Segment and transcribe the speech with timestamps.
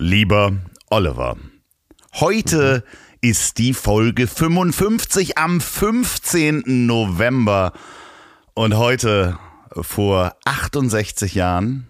[0.00, 0.52] Lieber
[0.90, 1.36] Oliver,
[2.14, 2.84] heute
[3.20, 6.86] ist die Folge 55 am 15.
[6.86, 7.72] November
[8.54, 9.38] und heute
[9.74, 11.88] vor 68 Jahren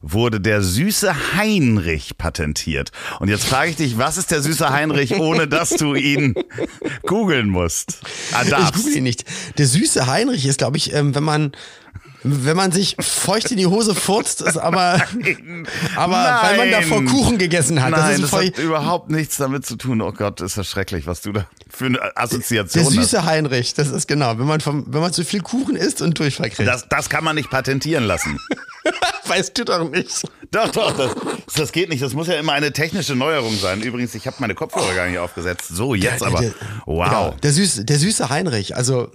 [0.00, 2.92] wurde der süße Heinrich patentiert.
[3.18, 6.34] Und jetzt frage ich dich, was ist der süße Heinrich, ohne dass du ihn
[7.04, 8.00] googeln musst?
[8.32, 9.24] Ah, Ich google ihn nicht.
[9.58, 11.50] Der süße Heinrich ist, glaube ich, ähm, wenn man
[12.22, 15.00] wenn man sich feucht in die Hose furzt, ist aber,
[15.96, 17.12] aber weil man davor Nein.
[17.12, 17.90] Kuchen gegessen hat.
[17.90, 20.00] Nein, das das, hat überhaupt nichts damit zu tun.
[20.02, 22.92] Oh Gott, ist das schrecklich, was du da für eine der Assoziation hast.
[22.94, 26.18] süße Heinrich, das ist genau, wenn man vom, wenn man zu viel Kuchen isst und
[26.18, 26.68] Durchfall kriegt.
[26.68, 28.38] Das, das kann man nicht patentieren lassen.
[29.28, 30.24] weißt du doch nicht.
[30.50, 31.10] Doch, doch, das,
[31.54, 32.02] das geht nicht.
[32.02, 33.82] Das muss ja immer eine technische Neuerung sein.
[33.82, 35.68] Übrigens, ich habe meine Kopfhörer gar nicht aufgesetzt.
[35.68, 36.40] So, jetzt aber.
[36.40, 36.52] Der,
[36.86, 37.06] Wow.
[37.06, 38.74] Ja, der, süße, der süße Heinrich.
[38.74, 39.10] Also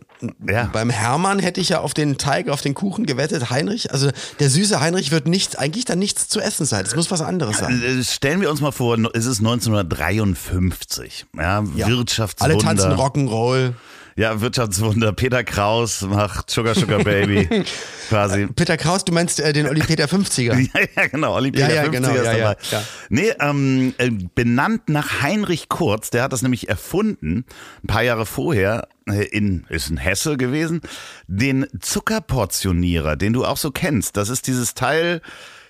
[0.48, 0.70] Ja.
[0.72, 3.50] beim Hermann hätte ich ja auf den Teig, auf den Kuchen gewettet.
[3.50, 6.86] Heinrich, also der süße Heinrich wird nicht, eigentlich dann nichts zu essen sein.
[6.86, 8.04] Es muss was anderes sein.
[8.08, 11.26] Stellen wir uns mal vor, es ist 1953.
[11.36, 11.88] Ja, Ja.
[11.88, 12.54] Wirtschaftswunder.
[12.56, 13.74] Alle tanzen Rock'n'Roll.
[14.16, 15.12] Ja, Wirtschaftswunder.
[15.14, 17.64] Peter Kraus macht Sugar Sugar Baby.
[18.10, 18.48] quasi.
[18.48, 20.58] Peter Kraus, du meinst äh, den Olli Peter 50er.
[20.74, 21.34] Ja, ja, genau.
[21.36, 22.58] Olli Ja, Peter ja, 50 genau, ist ja, ja, dabei.
[22.72, 22.84] ja.
[23.10, 27.46] Nee, ähm, äh, benannt nach Heinrich Kurz, der hat das nämlich erfunden,
[27.84, 30.82] ein paar Jahre vorher, äh, in, ist in Hesse gewesen,
[31.28, 34.18] den Zuckerportionierer, den du auch so kennst.
[34.18, 35.22] Das ist dieses Teil,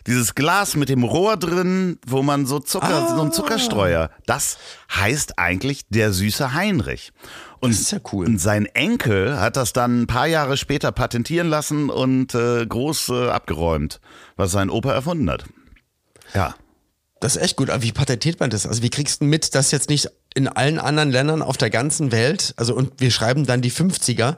[0.06, 3.22] dieses Glas mit dem Rohr drin, wo man so Zucker, so Ah.
[3.24, 4.10] ein Zuckerstreuer.
[4.26, 4.58] Das
[4.94, 7.12] heißt eigentlich der süße Heinrich.
[7.64, 8.26] Und, Das ist ja cool.
[8.26, 13.08] Und sein Enkel hat das dann ein paar Jahre später patentieren lassen und äh, groß
[13.08, 14.02] äh, abgeräumt,
[14.36, 15.46] was sein Opa erfunden hat.
[16.34, 16.56] Ja.
[17.24, 17.70] Das ist echt gut.
[17.70, 18.68] Aber wie patentiert man das?
[18.68, 22.12] Also wie kriegst du mit, dass jetzt nicht in allen anderen Ländern auf der ganzen
[22.12, 24.36] Welt, also und wir schreiben dann die 50er.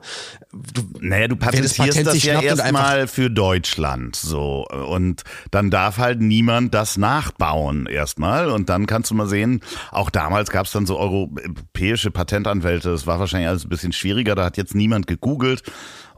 [0.51, 5.72] Du, Naja, du Wer das patentierst Patent das, ja erstmal für Deutschland so und dann
[5.72, 10.66] darf halt niemand das nachbauen erstmal und dann kannst du mal sehen, auch damals gab
[10.66, 14.75] es dann so europäische Patentanwälte, das war wahrscheinlich alles ein bisschen schwieriger, da hat jetzt
[14.75, 15.63] niemand gegoogelt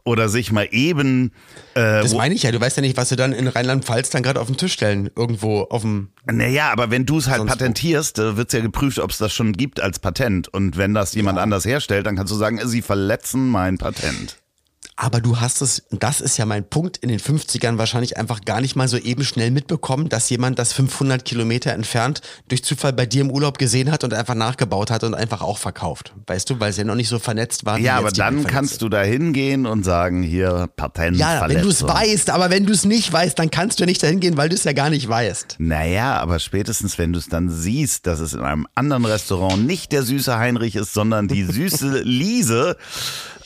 [0.07, 1.31] oder sich mal eben
[1.75, 2.51] äh, das meine ich ja.
[2.51, 5.11] Du weißt ja nicht, was sie dann in Rheinland-Pfalz dann gerade auf den Tisch stellen.
[5.15, 6.09] Irgendwo auf dem.
[6.25, 9.53] Naja, aber wenn du es halt patentierst, äh, wird's ja geprüft, ob es das schon
[9.53, 10.47] gibt als Patent.
[10.47, 14.37] Und wenn das jemand anders herstellt, dann kannst du sagen, sie verletzen mein Patent.
[14.99, 18.61] Aber du hast es, das ist ja mein Punkt, in den 50ern wahrscheinlich einfach gar
[18.61, 23.05] nicht mal so eben schnell mitbekommen, dass jemand das 500 Kilometer entfernt durch Zufall bei
[23.05, 26.13] dir im Urlaub gesehen hat und einfach nachgebaut hat und einfach auch verkauft.
[26.25, 27.77] Weißt du, weil es ja noch nicht so vernetzt war.
[27.77, 31.17] wie Ja, aber dann kannst du da hingehen und sagen, hier Patent.
[31.17, 34.01] Ja, wenn du es weißt, aber wenn du es nicht weißt, dann kannst du nicht
[34.01, 35.57] dahin gehen, weil du es ja gar nicht weißt.
[35.59, 39.91] Naja, aber spätestens, wenn du es dann siehst, dass es in einem anderen Restaurant nicht
[39.91, 42.77] der süße Heinrich ist, sondern die süße Liese.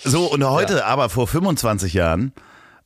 [0.03, 2.33] So, und heute, aber vor 25 Jahren,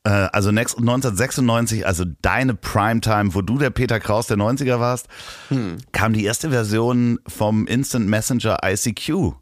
[0.04, 5.08] äh, also next- 1996, also deine Primetime, wo du der Peter Kraus der 90er warst,
[5.92, 9.34] kam die erste Version vom Instant Messenger ICQ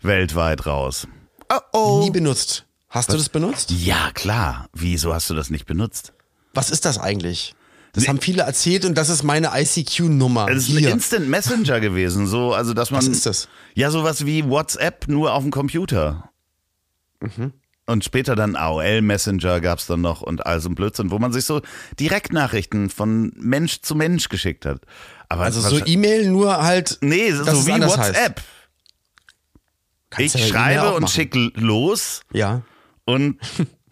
[0.00, 1.06] weltweit raus.
[1.50, 2.00] Oh oh.
[2.02, 2.64] Nie benutzt.
[2.88, 3.70] Hast du das benutzt?
[3.70, 4.68] Ja, klar.
[4.72, 6.12] Wieso hast du das nicht benutzt?
[6.54, 7.54] Was ist das eigentlich?
[7.92, 10.48] Das haben viele erzählt und das ist meine ICQ-Nummer.
[10.48, 10.90] Es ist ein Hier.
[10.90, 12.98] Instant Messenger gewesen, so, also dass man.
[13.00, 13.48] Was ist das?
[13.74, 16.27] Ja, sowas wie WhatsApp nur auf dem Computer.
[17.20, 17.52] Mhm.
[17.86, 21.32] Und später dann AOL Messenger gab's dann noch und all so ein Blödsinn, wo man
[21.32, 21.62] sich so
[21.98, 24.82] Direktnachrichten von Mensch zu Mensch geschickt hat.
[25.30, 26.98] Aber Also so E-Mail nur halt.
[27.00, 28.42] Nee, so es wie WhatsApp.
[30.18, 32.62] Ich ja schreibe und schicke los Ja.
[33.04, 33.38] und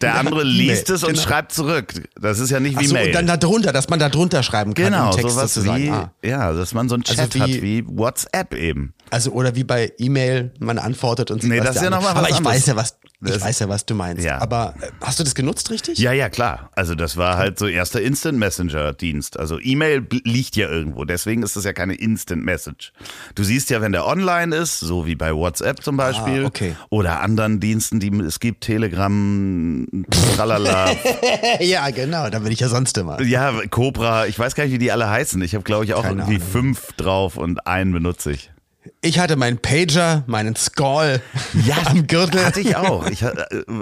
[0.01, 1.21] der andere liest es und genau.
[1.21, 1.93] schreibt zurück.
[2.19, 3.07] Das ist ja nicht wie Achso, Mail.
[3.07, 4.85] und dann da drunter, dass man da drunter schreiben kann.
[4.85, 5.83] genau, Text sowas sozusagen.
[5.83, 6.11] wie, Ah.
[6.23, 8.93] ja, dass man so einen Also Chat wie- hat wie WhatsApp eben.
[9.09, 12.13] Also oder wie bei E-Mail, man antwortet und Nee, was das ist ja noch andere-
[12.15, 12.55] mal was Aber ich anderes.
[12.57, 14.23] weiß ja, was ich Das- weiß ja, was du meinst.
[14.23, 14.39] Ja.
[14.39, 15.97] Aber äh, hast du das genutzt richtig?
[15.97, 16.69] Ja, ja, klar.
[16.75, 19.39] Also das war halt so erster Instant Messenger Dienst.
[19.39, 22.93] Also E-Mail liegt ja irgendwo, deswegen ist das ja keine Instant Message.
[23.33, 26.75] Du siehst ja, wenn der online ist, so wie bei WhatsApp zum Beispiel, Ah, okay.
[26.89, 29.87] oder anderen Diensten, die es gibt, Telegram,
[30.35, 30.91] tralala,
[31.59, 32.29] ja, genau.
[32.29, 33.21] Da bin ich ja sonst immer.
[33.23, 35.41] ja, Cobra, ich weiß gar nicht, wie die alle heißen.
[35.41, 36.47] Ich habe glaube ich auch Keine irgendwie Ahnung.
[36.51, 38.51] fünf drauf und einen benutze ich.
[39.01, 41.21] Ich hatte meinen Pager, meinen Skull
[41.65, 42.45] Ja, am Gürtel.
[42.45, 43.05] Hatte ich auch.
[43.07, 43.33] Ich, äh,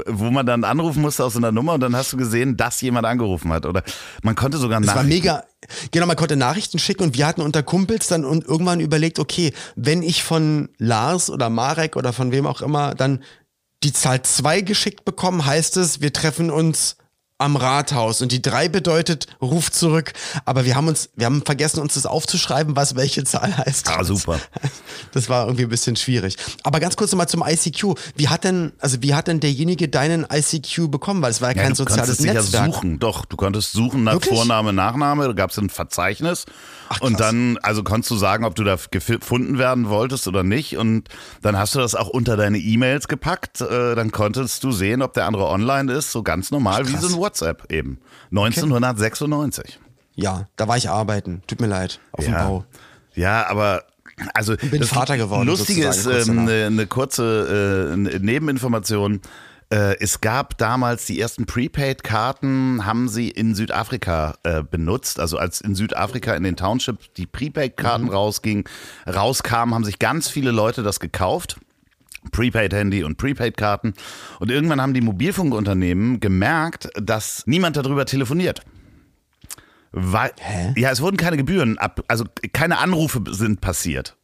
[0.08, 2.82] wo man dann anrufen musste aus so einer Nummer und dann hast du gesehen, dass
[2.82, 3.66] jemand angerufen hat.
[3.66, 3.84] Oder
[4.24, 5.44] man konnte sogar war Nachrichten- mega.
[5.92, 9.54] Genau, man konnte Nachrichten schicken und wir hatten unter Kumpels dann und irgendwann überlegt, okay,
[9.76, 13.24] wenn ich von Lars oder Marek oder von wem auch immer dann
[13.84, 16.98] die Zahl zwei geschickt bekomme, heißt es, wir treffen uns
[17.38, 20.14] am Rathaus und die drei bedeutet, ruf zurück.
[20.46, 23.90] Aber wir haben uns, wir haben vergessen, uns das aufzuschreiben, was welche Zahl heißt.
[23.90, 24.40] Ah, super.
[25.12, 26.38] Das war irgendwie ein bisschen schwierig.
[26.64, 27.96] Aber ganz kurz nochmal zum ICQ.
[28.16, 31.22] Wie hat denn, also wie hat denn derjenige deinen ICQ bekommen?
[31.22, 32.68] Weil es war ja Ja, kein du soziales konntest dich Netzwerk.
[32.68, 33.00] Ja suchen.
[33.00, 34.34] Doch, du konntest suchen nach Wirklich?
[34.34, 36.46] Vorname, Nachname, da gab es ein Verzeichnis.
[36.88, 40.78] Ach, und dann, also konntest du sagen, ob du da gefunden werden wolltest oder nicht.
[40.78, 41.10] Und
[41.42, 43.60] dann hast du das auch unter deine E-Mails gepackt.
[43.60, 46.98] Äh, dann konntest du sehen, ob der andere online ist, so ganz normal Ach, wie
[46.98, 48.00] so ein WhatsApp eben.
[48.32, 49.80] 1996.
[50.16, 51.42] Ja, da war ich arbeiten.
[51.48, 52.00] Tut mir leid.
[52.12, 52.48] Auf dem Ja.
[52.48, 52.66] Bau.
[53.16, 53.84] Ja, aber
[54.34, 59.20] also bin das Vater geworden, Lustige ist kurz ähm, eine, eine kurze äh, eine Nebeninformation.
[59.72, 65.20] Äh, es gab damals die ersten Prepaid-Karten, haben sie in Südafrika äh, benutzt.
[65.20, 68.10] Also als in Südafrika in den Townships die Prepaid-Karten Mhm.
[68.12, 68.64] rausgingen,
[69.08, 71.58] rauskamen, haben sich ganz viele Leute das gekauft.
[72.32, 73.94] Prepaid-Handy und Prepaid-Karten.
[74.40, 78.62] Und irgendwann haben die Mobilfunkunternehmen gemerkt, dass niemand darüber telefoniert.
[79.98, 80.74] Weil, Hä?
[80.76, 84.18] Ja, es wurden keine Gebühren ab, also keine Anrufe sind passiert,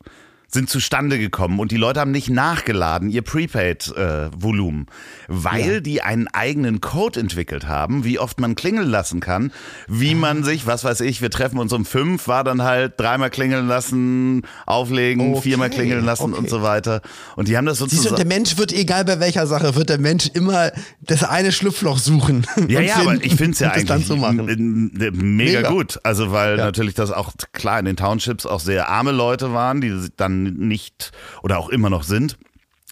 [0.54, 4.86] sind zustande gekommen und die Leute haben nicht nachgeladen, ihr Prepaid-Volumen,
[5.28, 5.80] weil Ja.
[5.80, 9.52] die einen eigenen Code entwickelt haben, wie oft man klingeln lassen kann,
[9.88, 13.30] wie man sich, was weiß ich, wir treffen uns um fünf, war dann halt dreimal
[13.30, 16.38] klingeln lassen, auflegen, Okay, viermal klingeln lassen okay.
[16.40, 17.02] und so weiter.
[17.36, 18.16] Und die haben das Siehst du, sozusagen.
[18.18, 20.72] der Mensch wird, egal bei welcher Sache, wird der Mensch immer
[21.02, 22.46] das eine Schlupfloch suchen.
[22.68, 25.70] Ja, ja, finden aber ich finde es ja eigentlich so mega, Mega.
[25.70, 26.00] gut.
[26.04, 26.66] Also weil Ja.
[26.66, 31.12] natürlich das auch klar in den Townships auch sehr arme Leute waren, die dann nicht
[31.44, 32.38] oder auch immer noch sind.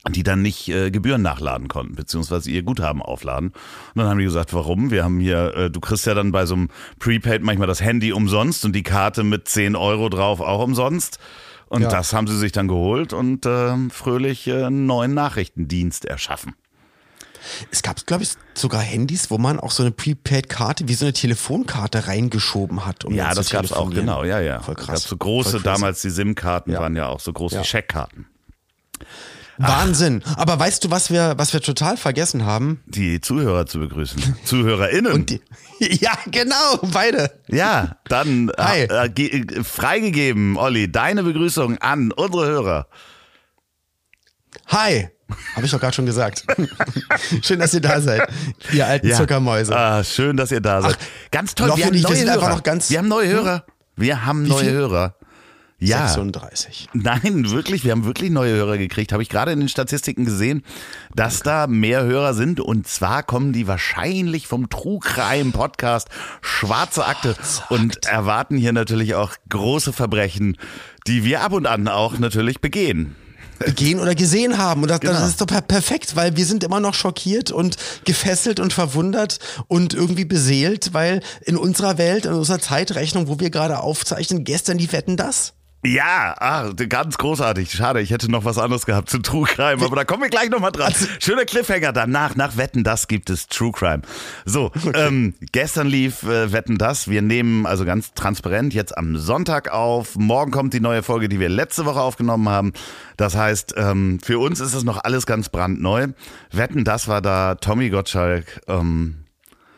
[0.10, 3.50] Die dann nicht äh, Gebühren nachladen konnten, beziehungsweise ihr Guthaben aufladen.
[3.50, 3.56] Und
[3.96, 4.92] dann haben die gesagt, warum?
[4.92, 6.70] Wir haben hier, äh, du kriegst ja dann bei so einem
[7.00, 11.20] Prepaid manchmal das Handy umsonst und die Karte mit 10 Euro drauf auch umsonst.
[11.68, 11.90] Und Ja.
[11.90, 16.56] das haben sie sich dann geholt und äh, fröhlich einen neuen Nachrichtendienst erschaffen.
[17.72, 21.14] Es gab, glaube ich, sogar Handys, wo man auch so eine Prepaid-Karte wie so eine
[21.14, 23.06] Telefonkarte reingeschoben hat.
[23.06, 24.62] Um Ja, das zu gab's auch, genau, ja, ja.
[24.62, 24.88] Voll krass.
[24.88, 26.80] gab's so große, damals die SIM-Karten Ja.
[26.82, 27.64] waren ja auch so große Ja.
[27.64, 28.28] Scheckkarten.
[29.62, 30.24] Wahnsinn.
[30.38, 32.82] Aber weißt du, was wir, was wir total vergessen haben?
[32.86, 34.38] Die Zuhörer zu begrüßen.
[34.46, 35.12] ZuhörerInnen.
[35.12, 35.42] Und die,
[35.80, 37.30] ja, genau, beide.
[37.50, 38.84] ja, dann Hi.
[38.84, 42.88] äh, äh, ge- äh, freigegeben, Olli, deine Begrüßung an unsere Hörer.
[44.68, 45.10] Hi.
[45.56, 46.44] Habe ich doch gerade schon gesagt.
[47.42, 48.28] Schön, dass ihr da seid,
[48.72, 49.76] ihr alten Zuckermäuse.
[49.76, 50.98] Ah, schön, dass ihr da seid.
[51.32, 52.50] Ganz toll, wir haben wir neue sind Hörer.
[52.50, 53.66] noch ganz- wir haben neue Hörer.
[53.96, 54.72] Wir haben neue viel?
[54.72, 55.16] Hörer.
[55.82, 56.08] Ja.
[56.08, 56.90] 36.
[56.94, 59.14] Nein, wirklich, wir haben wirklich neue Hörer gekriegt.
[59.14, 60.64] Habe ich gerade in den Statistiken gesehen,
[61.16, 62.60] dass da mehr Hörer sind.
[62.60, 66.10] Und zwar kommen die wahrscheinlich vom True Crime Podcast
[66.42, 67.36] Schwarze Akte
[67.70, 70.58] und erwarten hier natürlich auch große Verbrechen,
[71.08, 73.16] die wir ab und an auch natürlich begehen.
[73.76, 74.82] Gehen oder gesehen haben.
[74.84, 75.14] Und das, Genau.
[75.14, 77.76] das ist doch per- perfekt, weil wir sind immer noch schockiert und
[78.06, 83.50] gefesselt und verwundert und irgendwie beseelt, weil in unserer Welt, in unserer Zeitrechnung, wo wir
[83.50, 85.54] gerade aufzeichnen, gestern die Wetten das.
[85.82, 87.72] Ja, ah, ganz großartig.
[87.72, 90.50] Schade, ich hätte noch was anderes gehabt zu True Crime, aber da kommen wir gleich
[90.50, 90.94] nochmal dran.
[91.20, 92.36] Schöner Cliffhanger danach.
[92.36, 94.02] Nach Wetten, das gibt es True Crime.
[94.44, 97.08] So, ähm, gestern lief äh, Wetten, das.
[97.08, 100.18] Wir nehmen also ganz transparent jetzt am Sonntag auf.
[100.18, 102.74] Morgen kommt die neue Folge, die wir letzte Woche aufgenommen haben.
[103.16, 106.08] Das heißt, ähm, für uns ist es noch alles ganz brandneu.
[106.52, 108.62] Wetten, das war da Tommy Gottschalk.
[108.68, 109.24] Ähm,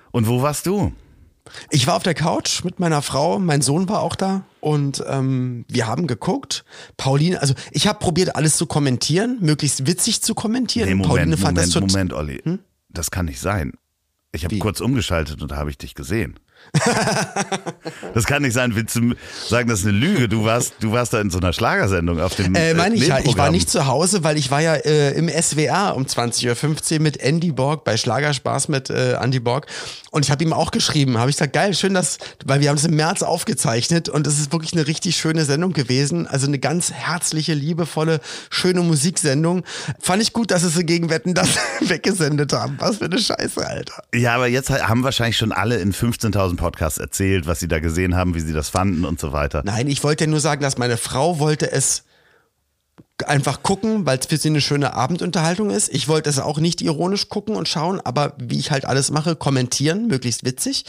[0.10, 0.94] und wo warst du?
[1.70, 5.66] Ich war auf der Couch mit meiner Frau, mein Sohn war auch da und ähm,
[5.68, 6.64] wir haben geguckt.
[6.98, 10.90] Pauline, also ich habe probiert, alles zu kommentieren, möglichst witzig zu kommentieren.
[10.90, 12.42] Nee, Moment, Pauline fand Moment, das Moment, Olli.
[12.90, 13.74] Das kann nicht sein.
[14.32, 16.40] Ich habe kurz umgeschaltet und da habe ich dich gesehen.
[18.14, 18.76] das kann nicht sein.
[18.76, 19.14] Willst du
[19.48, 20.30] sagen, das ist eine Lüge?
[20.30, 23.20] Du warst, du warst da in so einer Schlagersendung auf dem Äh, meine ich ja,
[23.20, 27.00] ich war nicht zu Hause, weil ich war ja äh, im SWR um 20.15 Uhr
[27.02, 29.68] mit Andy Borg bei Schlagerspaß mit äh, Andy Borg
[30.12, 32.76] und ich habe ihm auch geschrieben, habe ich gesagt, geil, schön, dass, weil wir haben
[32.76, 36.60] es im März aufgezeichnet und es ist wirklich eine richtig schöne Sendung gewesen, also eine
[36.60, 39.64] ganz herzliche, liebevolle, schöne Musiksendung.
[40.02, 42.76] Fand ich gut, dass es sie gegen Wetten das weggesendet haben.
[42.80, 44.04] Was für eine Scheiße, Alter.
[44.14, 48.16] Ja, aber jetzt haben wahrscheinlich schon alle in 15.000 Podcasts erzählt, was sie da gesehen
[48.16, 49.62] haben, wie sie das fanden und so weiter.
[49.66, 52.04] Nein, ich wollte ja nur sagen, dass meine Frau wollte es
[53.28, 55.90] einfach gucken, weil es für sie eine schöne Abendunterhaltung ist.
[55.94, 59.36] Ich wollte es auch nicht ironisch gucken und schauen, aber wie ich halt alles mache,
[59.36, 60.86] kommentieren, möglichst witzig.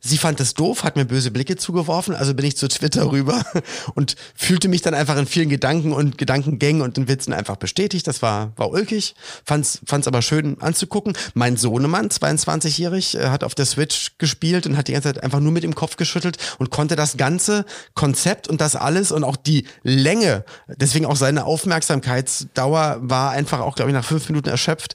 [0.00, 3.44] Sie fand es doof, hat mir böse Blicke zugeworfen, also bin ich zu Twitter rüber
[3.94, 8.06] und fühlte mich dann einfach in vielen Gedanken und Gedankengängen und in Witzen einfach bestätigt.
[8.06, 9.14] Das war, war ulkig,
[9.44, 11.16] fand's, fand's aber schön anzugucken.
[11.34, 15.40] Mein Sohnemann, 22-jährig, äh, hat auf der Switch gespielt und hat die ganze Zeit einfach
[15.40, 17.64] nur mit dem Kopf geschüttelt und konnte das ganze
[17.94, 23.74] Konzept und das alles und auch die Länge, deswegen auch seine Aufmerksamkeitsdauer war einfach auch,
[23.74, 24.94] glaube ich, nach fünf Minuten erschöpft.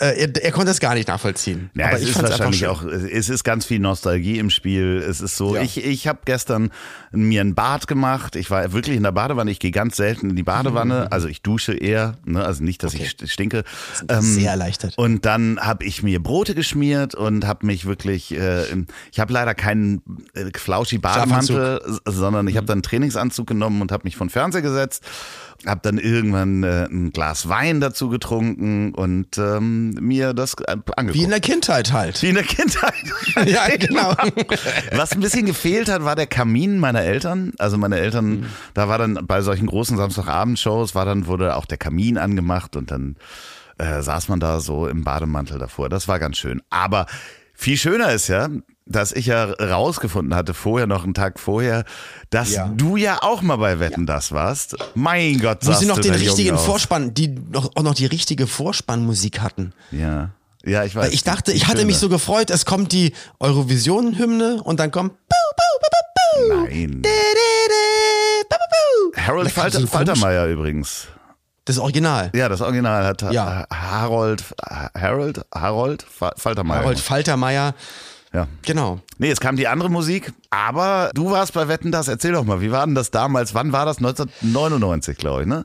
[0.00, 1.70] Äh, er, er konnte es gar nicht nachvollziehen.
[1.74, 5.04] Ja, es ich ist wahrscheinlich auch, es ist ganz viel Nostalgie im Spiel.
[5.04, 5.62] Es ist so, Ja.
[5.62, 6.70] ich, ich habe gestern
[7.10, 8.36] mir ein Bad gemacht.
[8.36, 9.50] Ich war wirklich in der Badewanne.
[9.50, 11.10] Ich gehe ganz selten in die Badewanne.
[11.10, 12.44] Also ich dusche eher, ne?
[12.44, 13.64] also nicht, dass ich st- stinke.
[14.08, 14.96] Ähm, sehr erleichtert.
[14.96, 18.66] Und dann habe ich mir Brote geschmiert und habe mich wirklich, äh,
[19.10, 20.00] ich habe leider keinen
[20.34, 24.30] äh, flauschi Bademantel, sondern ich habe dann einen Trainingsanzug genommen und habe mich vor den
[24.30, 25.02] Fernseher gesetzt.
[25.66, 31.14] Hab dann irgendwann äh, ein Glas Wein dazu getrunken und ähm, mir das äh, angeguckt.
[31.14, 32.22] Wie in der Kindheit halt.
[32.22, 32.94] Wie in der Kindheit.
[33.46, 34.12] Ja, genau.
[34.92, 37.52] Was ein bisschen gefehlt hat, war der Kamin meiner Eltern.
[37.58, 38.46] Also meine Eltern, Mhm.
[38.74, 42.90] da war dann bei solchen großen Samstagabendshows, war dann, wurde auch der Kamin angemacht und
[42.90, 43.16] dann
[43.78, 45.88] äh, saß man da so im Bademantel davor.
[45.88, 46.62] Das war ganz schön.
[46.70, 47.06] Aber
[47.54, 48.48] viel schöner ist ja,
[48.88, 51.84] dass ich ja rausgefunden hatte, vorher noch einen Tag vorher,
[52.30, 52.68] dass Ja.
[52.74, 54.76] du ja auch mal bei Wetten, das warst.
[54.94, 56.56] Mein Gott, Wo sie noch den richtigen.
[56.58, 59.72] Vorspann, die noch, auch noch die richtige Vorspannmusik hatten.
[59.90, 60.30] Ja.
[60.64, 61.06] Ja, ich weiß.
[61.06, 61.86] Weil ich dachte, ich hatte schöne.
[61.86, 65.12] mich so gefreut, es kommt die Eurovision-Hymne und dann kommt.
[66.48, 67.02] Nein.
[69.16, 69.86] Harold Falter.
[69.86, 71.08] Faltermeier übrigens.
[71.64, 72.30] Das Original.
[72.34, 73.66] Ja, das Original hat Ja.
[73.72, 74.42] Harold,
[74.98, 76.80] Harold, Harold Fa- Faltermeier.
[76.80, 77.74] Harold Faltermeier.
[78.32, 78.46] Ja.
[78.62, 79.00] Genau.
[79.18, 82.08] Nee, es kam die andere Musik, aber du warst bei Wetten das.
[82.08, 83.54] Erzähl doch mal, wie war denn das damals?
[83.54, 83.98] Wann war das?
[83.98, 85.64] 1999, glaube ich, ne?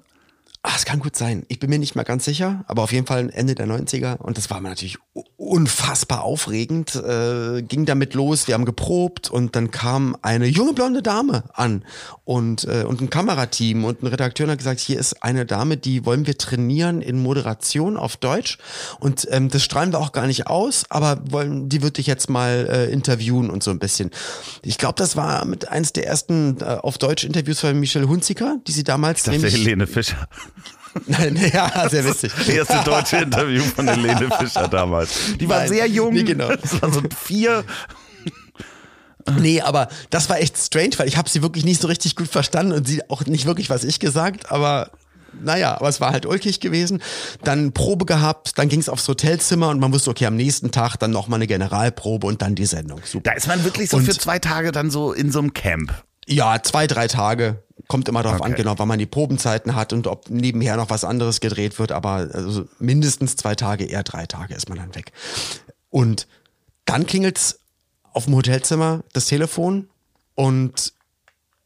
[0.66, 1.46] Ah, es kann gut sein.
[1.50, 4.16] Ich bin mir nicht mehr ganz sicher, aber auf jeden Fall Ende der 90er.
[4.20, 4.98] Und das war mir natürlich
[5.36, 6.96] unfassbar aufregend.
[6.96, 11.84] Äh, ging damit los, wir haben geprobt und dann kam eine junge blonde Dame an
[12.24, 16.06] und, äh, und ein Kamerateam und ein Redakteur hat gesagt, hier ist eine Dame, die
[16.06, 18.58] wollen wir trainieren in Moderation auf Deutsch.
[19.02, 22.30] Und ähm, das strahlen wir auch gar nicht aus, aber wollen, die wird dich jetzt
[22.30, 24.12] mal äh, interviewen und so ein bisschen.
[24.62, 28.60] Ich glaube, das war mit eins der ersten äh, auf Deutsch Interviews von Michelle Hunziker,
[28.66, 30.30] die sie damals Ich dachte, nämlich Helene Fischer.
[31.54, 32.32] Ja, sehr witzig.
[32.38, 35.12] Das erste deutsche Interview von Helene Fischer damals.
[35.40, 36.14] Die war Nein, sehr jung.
[36.14, 36.50] nee, genau.
[36.56, 37.64] Das war so vier.
[39.40, 42.28] Nee, aber das war echt strange, weil ich habe sie wirklich nicht so richtig gut
[42.28, 44.92] verstanden und sie auch nicht wirklich, was ich gesagt, aber
[45.42, 47.02] naja, aber es war halt ulkig gewesen.
[47.44, 50.98] Dann Probe gehabt, dann ging es aufs Hotelzimmer und man wusste, okay, am nächsten Tag
[50.98, 53.00] dann nochmal eine Generalprobe und dann die Sendung.
[53.06, 53.32] Super.
[53.32, 55.92] Da ist man wirklich so Und- für zwei Tage dann so in so einem Camp.
[56.28, 57.64] Ja, zwei, drei Tage.
[57.88, 58.62] Kommt immer darauf an, Okay.
[58.64, 62.30] genau, wann man die Probenzeiten hat und ob nebenher noch was anderes gedreht wird, aber
[62.34, 65.12] also mindestens zwei Tage, eher drei Tage ist man dann weg.
[65.90, 66.28] Und
[66.86, 67.60] dann klingelt's
[68.14, 69.90] auf dem Hotelzimmer das Telefon
[70.36, 70.94] und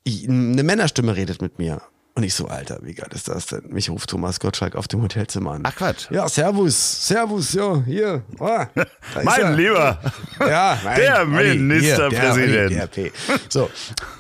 [0.08, 1.82] eine Männerstimme redet mit mir.
[2.16, 3.68] Und ich so, Alter, wie geil ist das denn?
[3.70, 5.62] Mich ruft Thomas Gottschalk auf dem Hotelzimmer an.
[5.66, 6.10] Ach, Quatsch.
[6.10, 8.24] Ja, servus, servus, ja, hier.
[8.32, 9.52] Ist Mein er.
[9.52, 10.00] Lieber.
[10.40, 13.12] Ja, mein Der Ministerpräsident.
[13.50, 13.70] So.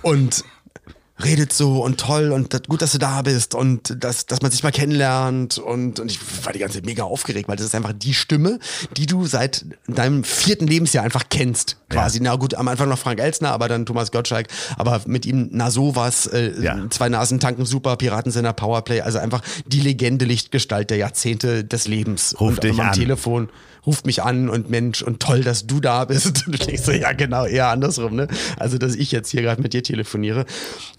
[0.03, 0.43] Und
[1.23, 4.51] redet so und toll und das, gut, dass du da bist und dass, dass man
[4.51, 7.75] sich mal kennenlernt und, und ich war die ganze Zeit mega aufgeregt, weil das ist
[7.75, 8.59] einfach die Stimme,
[8.97, 12.19] die du seit deinem vierten Lebensjahr einfach kennst, quasi.
[12.21, 14.47] Na gut, am Anfang noch Frank Elstner, aber dann Thomas Gottschalk,
[14.77, 16.87] aber mit ihm na sowas, äh, Ja.
[16.91, 22.35] zwei Nasen tanken super, Piratensender, Powerplay, also einfach die Legende, Lichtgestalt der Jahrzehnte des Lebens.
[22.39, 22.93] Ruft und dich am an.
[22.93, 23.49] Telefon
[23.87, 26.45] ruft mich an und Mensch und toll, dass du da bist.
[26.47, 28.27] Und ich denk so, ja genau, eher andersrum, ne?
[28.59, 30.45] Also, dass ich jetzt hier gerade mit dir telefoniere.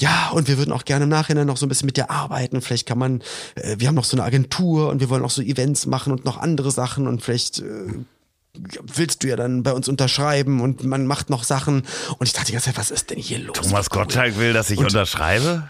[0.01, 2.61] Ja, und wir würden auch gerne im Nachhinein noch so ein bisschen mit dir arbeiten.
[2.63, 3.21] Vielleicht kann man,
[3.55, 6.25] äh, wir haben noch so eine Agentur und wir wollen auch so Events machen und
[6.25, 7.65] noch andere Sachen und vielleicht äh,
[8.83, 11.83] willst du ja dann bei uns unterschreiben und man macht noch Sachen.
[12.19, 13.57] Und ich dachte die ganze Zeit, was ist denn hier los?
[13.57, 15.69] Thomas Gottschalk will, dass ich unterschreibe.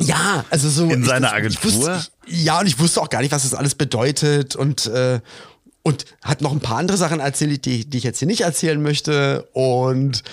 [0.00, 0.90] Ja, also so.
[0.90, 1.72] In ich- seiner ich Agentur?
[1.72, 5.20] wusste, ich, ja, und ich wusste auch gar nicht, was das alles bedeutet und, äh,
[5.86, 8.82] und hat noch ein paar andere Sachen erzählt, die, die ich jetzt hier nicht erzählen
[8.82, 9.48] möchte.
[9.52, 10.24] Und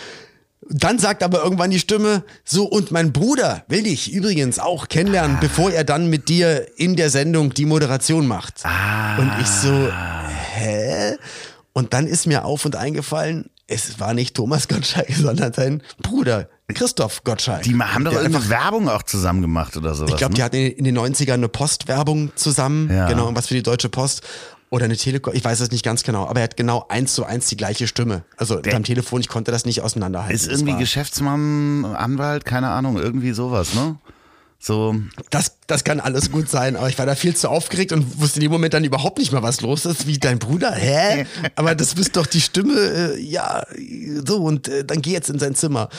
[0.68, 5.38] dann sagt aber irgendwann die Stimme, so, und mein Bruder will dich übrigens auch kennenlernen,
[5.40, 8.64] bevor er dann mit dir in der Sendung die Moderation macht.
[9.20, 9.92] Und ich so,
[10.56, 11.18] hä?
[11.72, 16.50] Und dann ist mir auf und eingefallen, es war nicht Thomas Gottschalk, sondern sein Bruder,
[16.74, 17.62] Christoph Gottschalk.
[17.62, 20.12] Die haben doch irgendeine Werbung auch zusammen gemacht oder sowas.
[20.12, 20.38] ich glaube, ne?
[20.38, 23.08] die hatten in, in den 90ern eine Postwerbung zusammen, Ja.
[23.08, 24.24] genau, was für die Deutsche Post.
[24.74, 27.26] Oder eine Telekom, ich weiß es nicht ganz genau, aber er hat genau eins zu
[27.26, 28.24] eins die gleiche Stimme.
[28.38, 30.36] Also am Telefon, ich konnte das nicht auseinanderhalten.
[30.36, 33.98] Ist irgendwie Geschäftsmann, Anwalt, keine Ahnung, irgendwie sowas, ne?
[34.66, 34.96] So.
[35.30, 38.40] Das, das kann alles gut sein, aber ich war da viel zu aufgeregt und wusste
[38.40, 40.72] in dem Moment dann überhaupt nicht mehr, was los ist, wie dein Bruder.
[40.72, 41.26] Hä?
[41.56, 43.64] Aber das bist doch die Stimme, äh, ja,
[44.26, 45.90] so, und äh, dann geh jetzt in sein Zimmer.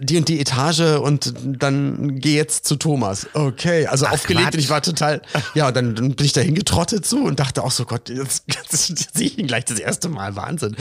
[0.00, 3.26] Die und die Etage und dann geh jetzt zu Thomas.
[3.34, 4.54] Okay, also Ach, aufgelegt Quatsch.
[4.54, 5.20] und ich war total,
[5.54, 8.44] ja, und dann, dann bin ich da hingetrottet so und dachte auch so, Gott, jetzt,
[8.48, 10.36] jetzt sehe ich ihn gleich das erste Mal.
[10.36, 10.74] Wahnsinn.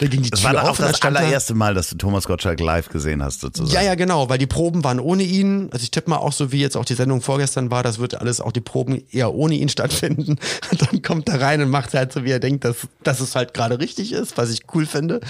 [0.00, 2.60] Da ging die Das Tür war auf auch das allererste Mal, dass du Thomas Gottschalk
[2.60, 3.74] live gesehen hast, sozusagen.
[3.74, 5.68] ja, ja, genau, weil die Proben waren ohne ihn.
[5.70, 8.14] Also ich tippe mal auch so, wie jetzt auch die Sendung vorgestern war, das wird
[8.14, 10.36] alles, auch die Proben eher ohne ihn stattfinden.
[10.70, 13.34] Und dann kommt er rein und macht halt so, wie er denkt, dass, dass es
[13.34, 15.20] halt gerade richtig ist, was ich cool finde.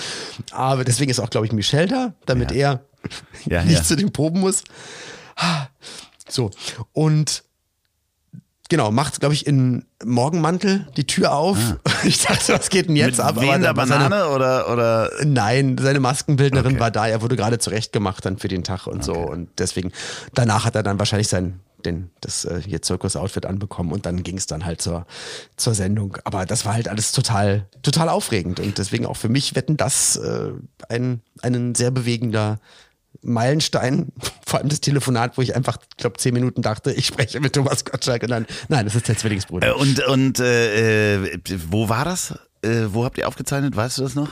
[0.53, 2.83] Aber deswegen ist auch, glaube ich, Michelle da, damit er
[3.47, 3.83] Ja, nicht ja.
[3.83, 4.63] zu den Proben muss.
[6.29, 6.51] So,
[6.93, 7.45] und
[8.69, 11.59] genau, macht, glaube ich, in Morgenmantel die Tür auf.
[12.05, 13.27] Ich dachte, was geht denn jetzt Ah.
[13.33, 13.43] Mit ab?
[13.43, 16.81] wehender da war seine- Banane oder, oder Nein, seine Maskenbildnerin Okay.
[16.81, 17.09] war da.
[17.09, 19.15] Er wurde gerade zurechtgemacht dann für den Tag und so.
[19.15, 19.91] Und deswegen,
[20.35, 24.37] danach hat er dann wahrscheinlich sein, den, das äh, hier Zirkus-Outfit anbekommen und dann ging
[24.39, 25.07] es dann halt zur,
[25.57, 26.17] zur Sendung.
[26.25, 28.61] Aber das war halt alles total, total aufregend.
[28.61, 30.51] Und deswegen auch für mich wetten das äh,
[30.89, 32.59] ein, ein sehr bewegender
[33.23, 34.13] Meilenstein,
[34.47, 37.53] vor allem das Telefonat, wo ich einfach, ich glaube, zehn Minuten dachte, ich spreche mit
[37.55, 39.69] Thomas Gottschalk und dann, nein, das ist der Zwillingsbruder.
[39.69, 41.39] Äh, Und, und äh, äh,
[41.71, 42.35] wo war das?
[42.63, 43.77] Äh, wo habt ihr aufgezeichnet?
[43.77, 44.31] Weißt du das noch?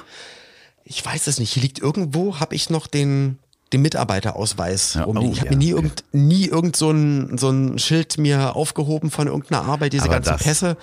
[0.84, 1.52] Ich weiß es nicht.
[1.52, 3.38] Hier liegt irgendwo, habe ich noch den,
[3.72, 5.82] den Mitarbeiterausweis Ja, oh, ich habe ja, mir nie, okay.
[5.84, 10.14] irgend, nie irgend so ein, so ein Schild mir aufgehoben von irgendeiner Arbeit, diese Aber
[10.14, 10.76] ganzen das- Pässe.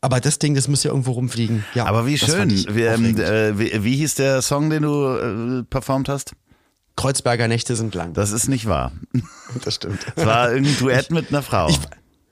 [0.00, 1.64] Aber das Ding, das muss ja irgendwo rumfliegen.
[1.74, 2.50] Ja, Aber wie schön.
[2.50, 6.32] Wie, ähm, äh, wie, wie hieß der Song, den du äh, performt hast?
[6.96, 8.12] Kreuzberger Nächte sind lang.
[8.14, 8.92] Das ist nicht wahr.
[9.64, 10.00] Das stimmt.
[10.16, 11.68] Es war irgendein Duett mit einer Frau.
[11.68, 11.78] Ich,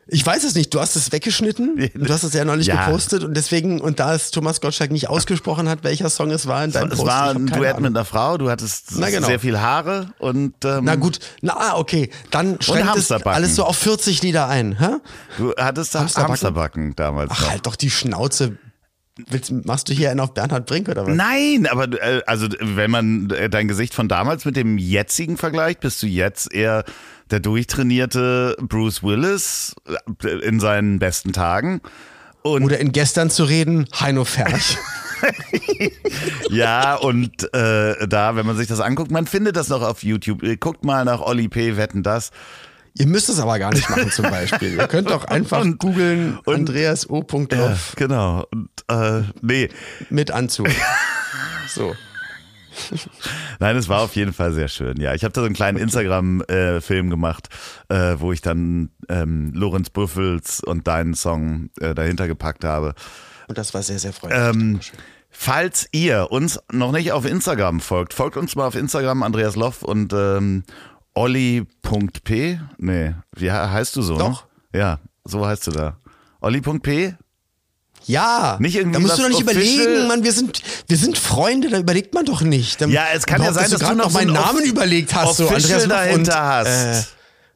[0.08, 0.74] ich weiß es nicht.
[0.74, 1.88] Du hast es weggeschnitten.
[1.94, 2.86] Du hast es ja neulich Ja.
[2.86, 6.64] gepostet und deswegen, und da es Thomas Gottschalk nicht ausgesprochen hat, welcher Song es war
[6.64, 7.08] in deinem es Post.
[7.08, 7.82] war ein Duett Ahnung.
[7.82, 8.38] mit einer Frau.
[8.38, 9.28] Du hattest Na, genau.
[9.28, 13.64] sehr viel Haare und ähm, Na gut, na ah, okay, dann schränkt es alles so
[13.64, 14.78] auf 40 Lieder ein.
[14.80, 14.96] Hä?
[15.38, 16.30] du hattest Hamsterbacken?
[16.32, 17.30] Hamsterbacken, damals.
[17.32, 17.50] Ach, noch.
[17.50, 18.56] halt doch die Schnauze.
[19.28, 21.14] Willst, machst du hier einen auf Bernhard Brink oder was?
[21.14, 25.80] Nein, aber äh, also wenn man äh, dein Gesicht von damals mit dem jetzigen vergleicht,
[25.80, 26.84] bist du jetzt eher
[27.30, 29.74] der durchtrainierte Bruce Willis
[30.24, 31.82] äh, in seinen besten Tagen.
[32.42, 34.78] Und Oder in gestern zu reden, Heino Ferch.
[36.50, 40.42] ja, und äh, da, wenn man sich das anguckt, man findet das noch auf YouTube.
[40.60, 41.76] Guckt mal nach Oli P.
[41.76, 42.30] Wetten das.
[42.94, 44.74] Ihr müsst es aber gar nicht machen zum Beispiel.
[44.74, 47.24] Ihr könnt doch einfach Und- googeln und- Andreas O.
[47.50, 48.44] Ja, genau.
[48.52, 49.68] Und äh, nee,
[50.10, 50.68] mit Anzug.
[51.68, 51.94] So.
[53.60, 55.00] Nein, es war auf jeden Fall sehr schön.
[55.00, 57.48] Ja, ich habe da so einen kleinen Instagram-Film gemacht,
[57.88, 62.94] äh, wo ich dann ähm, Lorenz Büffels und deinen Song äh, dahinter gepackt habe.
[63.48, 64.40] Und das war sehr, sehr freundlich.
[64.42, 64.80] Ähm,
[65.30, 69.82] falls ihr uns noch nicht auf Instagram folgt, folgt uns mal auf Instagram, Andreas Loff
[69.82, 70.64] und ähm,
[71.14, 72.58] Olli.p.
[72.78, 74.16] Nee, wie he- heißt du so?
[74.18, 74.46] Doch.
[74.72, 74.78] Ne?
[74.80, 75.96] Ja, so heißt du da.
[76.40, 77.14] Olli.p.
[78.06, 81.18] ja, nicht irgendwie da musst du doch nicht official- überlegen, Mann, wir sind, wir sind
[81.18, 82.80] Freunde, da überlegt man doch nicht.
[82.80, 84.64] Dann Ja, es kann ja sein, dass du grad noch noch so meinen ein Namen
[84.64, 85.36] überlegt hast.
[85.36, 86.68] So, Official Andreas Loff dahinter und, hast.
[86.68, 87.02] Äh,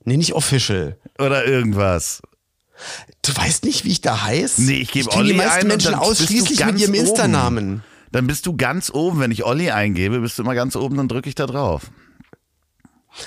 [0.05, 0.97] nee, nicht official.
[1.19, 2.21] Oder irgendwas.
[3.23, 4.59] Du weißt nicht, wie ich da heiß?
[4.59, 6.95] Nee, ich gebe Olli die meisten ein Menschen du ausschließlich mit ihrem.
[6.95, 7.83] Insta-Namen.
[8.12, 9.19] Dann bist du ganz oben.
[9.19, 11.90] Wenn ich Olli eingebe, bist du immer ganz oben, dann drücke ich da drauf.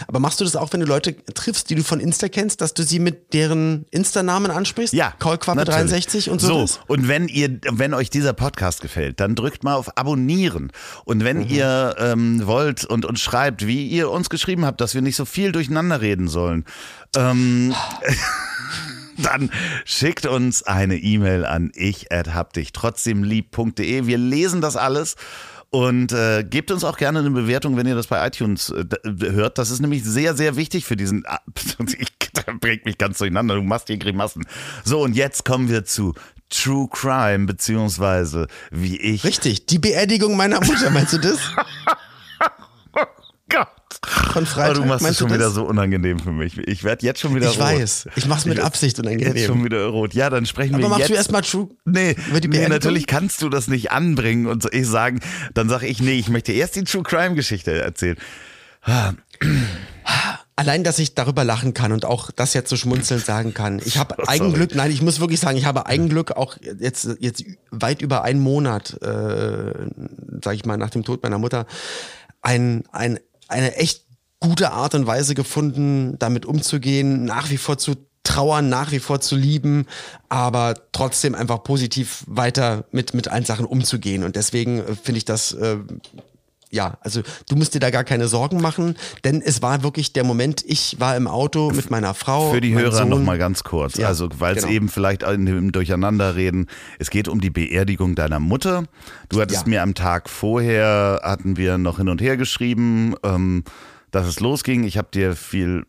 [0.08, 2.74] Aber machst du das auch, wenn du Leute triffst, die du von Insta kennst, dass
[2.74, 4.94] du sie mit deren Insta-Namen ansprichst?
[4.94, 5.14] Ja.
[5.20, 5.90] Kaulquappe natürlich.
[5.90, 6.66] 63 und so.
[6.68, 10.72] So, und wenn ihr, wenn euch dieser Podcast gefällt, dann drückt mal auf Abonnieren.
[11.06, 11.48] Und wenn Mhm.
[11.50, 15.26] ihr ähm, wollt und uns schreibt, wie ihr uns geschrieben habt, dass wir nicht so
[15.26, 16.66] viel durcheinander reden sollen,
[17.16, 17.74] ähm,
[19.18, 19.52] dann
[19.86, 24.06] schickt uns eine E-Mail an ich hab dich trotzdem lieb.de.
[24.08, 25.16] Wir lesen das alles.
[25.72, 28.86] Und äh, gebt uns auch gerne eine Bewertung, wenn ihr das bei iTunes äh,
[29.32, 29.60] hört.
[29.60, 31.24] Das ist nämlich sehr, sehr wichtig für diesen.
[31.28, 31.42] Ah,
[31.98, 32.10] Ich,
[32.60, 33.56] bringt mich ganz durcheinander.
[33.56, 34.46] Du machst hier Grimassen.
[34.84, 36.14] So, und jetzt kommen wir zu
[36.50, 39.24] True Crime, beziehungsweise wie ich.
[39.24, 41.40] Richtig, die Beerdigung meiner Mutter, meinst du das?
[43.50, 43.68] Gott.
[44.06, 46.58] Von Freitag, Oh, du machst es schon wieder so unangenehm für mich.
[46.58, 47.66] Ich werde jetzt schon wieder Ich rot.
[47.66, 49.66] weiß, ich mach's mit Ich- Absicht Jetzt schon unangenehm.
[49.66, 50.14] wieder rot.
[50.14, 51.10] Ja, dann sprechen Aber wir machst jetzt.
[51.10, 54.70] du erstmal True Nee, über die nee, natürlich kannst du das nicht anbringen und so
[54.72, 55.20] ich sagen,
[55.54, 58.18] dann sage ich, nee, ich möchte erst die True Crime Geschichte erzählen.
[60.56, 63.82] Allein, dass ich darüber lachen kann und auch das jetzt so schmunzelnd sagen kann.
[63.86, 64.28] Ich habe Sorry.
[64.30, 68.40] Eigenglück, nein, ich muss wirklich sagen, ich habe Eigenglück auch jetzt, jetzt weit über einen
[68.42, 69.74] Monat, äh,
[70.42, 71.66] sage ich mal, nach dem Tod meiner Mutter,
[72.42, 74.06] ein, ein, eine echt
[74.40, 79.22] gute Art und Weise gefunden, damit umzugehen, nach wie vor zu trauern, nach wie vor
[79.22, 79.88] zu lieben,
[80.30, 84.24] aber trotzdem einfach positiv weiter mit, mit allen Sachen umzugehen.
[84.24, 85.78] Und deswegen äh, finde ich das äh,
[86.72, 90.24] ja, also du musst dir da gar keine Sorgen machen, denn es war wirklich der
[90.24, 92.52] Moment, ich war im Auto mit meiner Frau.
[92.52, 93.10] Für die Hörer Sohn.
[93.10, 94.76] noch mal ganz kurz, Ja, also weil es genau.
[94.76, 96.68] eben vielleicht dem Durcheinanderreden,
[97.00, 98.84] es geht um die Beerdigung deiner Mutter.
[99.30, 99.68] Du hattest Ja.
[99.70, 103.64] mir am Tag vorher, hatten wir noch hin und her geschrieben, ähm,
[104.12, 104.84] dass es losging.
[104.84, 105.86] Ich habe dir viel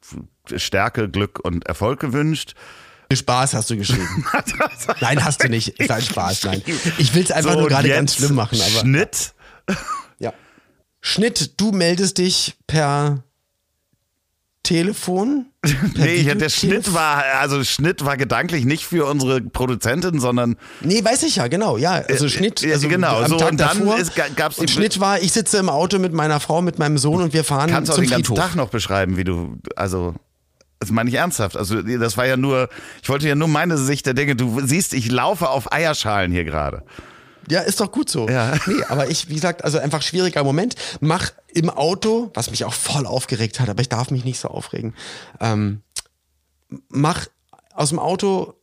[0.57, 2.55] Stärke, Glück und Erfolg gewünscht.
[3.11, 4.25] Viel Spaß hast du geschrieben.
[5.01, 5.69] nein, hast du nicht.
[5.81, 6.63] Ist ein Spaß, nein.
[6.99, 8.81] Ich will es einfach So, nur gerade ganz schlimm machen, aber.
[8.81, 9.35] Schnitt.
[11.03, 11.09] Ja.
[11.09, 13.23] Schnitt, du meldest dich per
[14.63, 15.47] Telefon.
[15.63, 20.57] Per Nee, ich, der Schnitt war, also Schnitt war gedanklich nicht für unsere Produzentin, sondern
[20.81, 21.77] Nee, weiß ich ja, genau.
[21.77, 22.61] Ja, also Schnitt.
[22.63, 23.99] ja, Also genau, Am so, Tag und dann davor.
[23.99, 26.79] ist- ga- gab's die- und Schnitt war, ich sitze im Auto mit meiner Frau, mit
[26.79, 28.35] meinem Sohn und wir fahren kannst du auch den ganzen.
[28.35, 30.15] Tag noch beschreiben, wie du, also,
[30.79, 31.57] das meine ich ernsthaft.
[31.59, 32.69] Also, das war ja nur,
[33.03, 34.37] ich wollte ja nur meine Sicht der Dinge.
[34.37, 36.85] Du siehst, ich laufe auf Eierschalen hier gerade.
[37.49, 38.29] Ja, ist doch gut so.
[38.29, 38.57] Ja.
[38.67, 40.75] Nee, aber ich, wie gesagt, also einfach schwieriger Moment.
[41.01, 44.49] Mach im Auto, was mich auch voll aufgeregt hat, aber ich darf mich nicht so
[44.49, 44.95] aufregen.
[45.41, 45.83] Ähm,
[46.89, 47.27] mach
[47.75, 48.55] aus dem Auto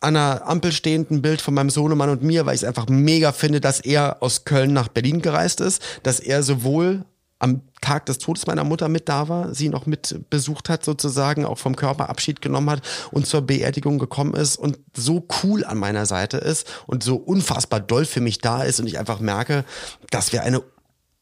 [0.00, 2.88] an einer Ampel stehend ein Bild von meinem Sohnemann und mir, weil ich es einfach
[2.88, 7.04] mega finde, dass er aus Köln nach Berlin gereist ist, dass er sowohl
[7.38, 11.44] am Tag des Todes meiner Mutter mit da war, sie noch mit besucht hat sozusagen,
[11.44, 15.78] auch vom Körper Abschied genommen hat und zur Beerdigung gekommen ist und so cool an
[15.78, 19.64] meiner Seite ist und so unfassbar doll für mich da ist und ich einfach merke,
[20.10, 20.62] dass wir eine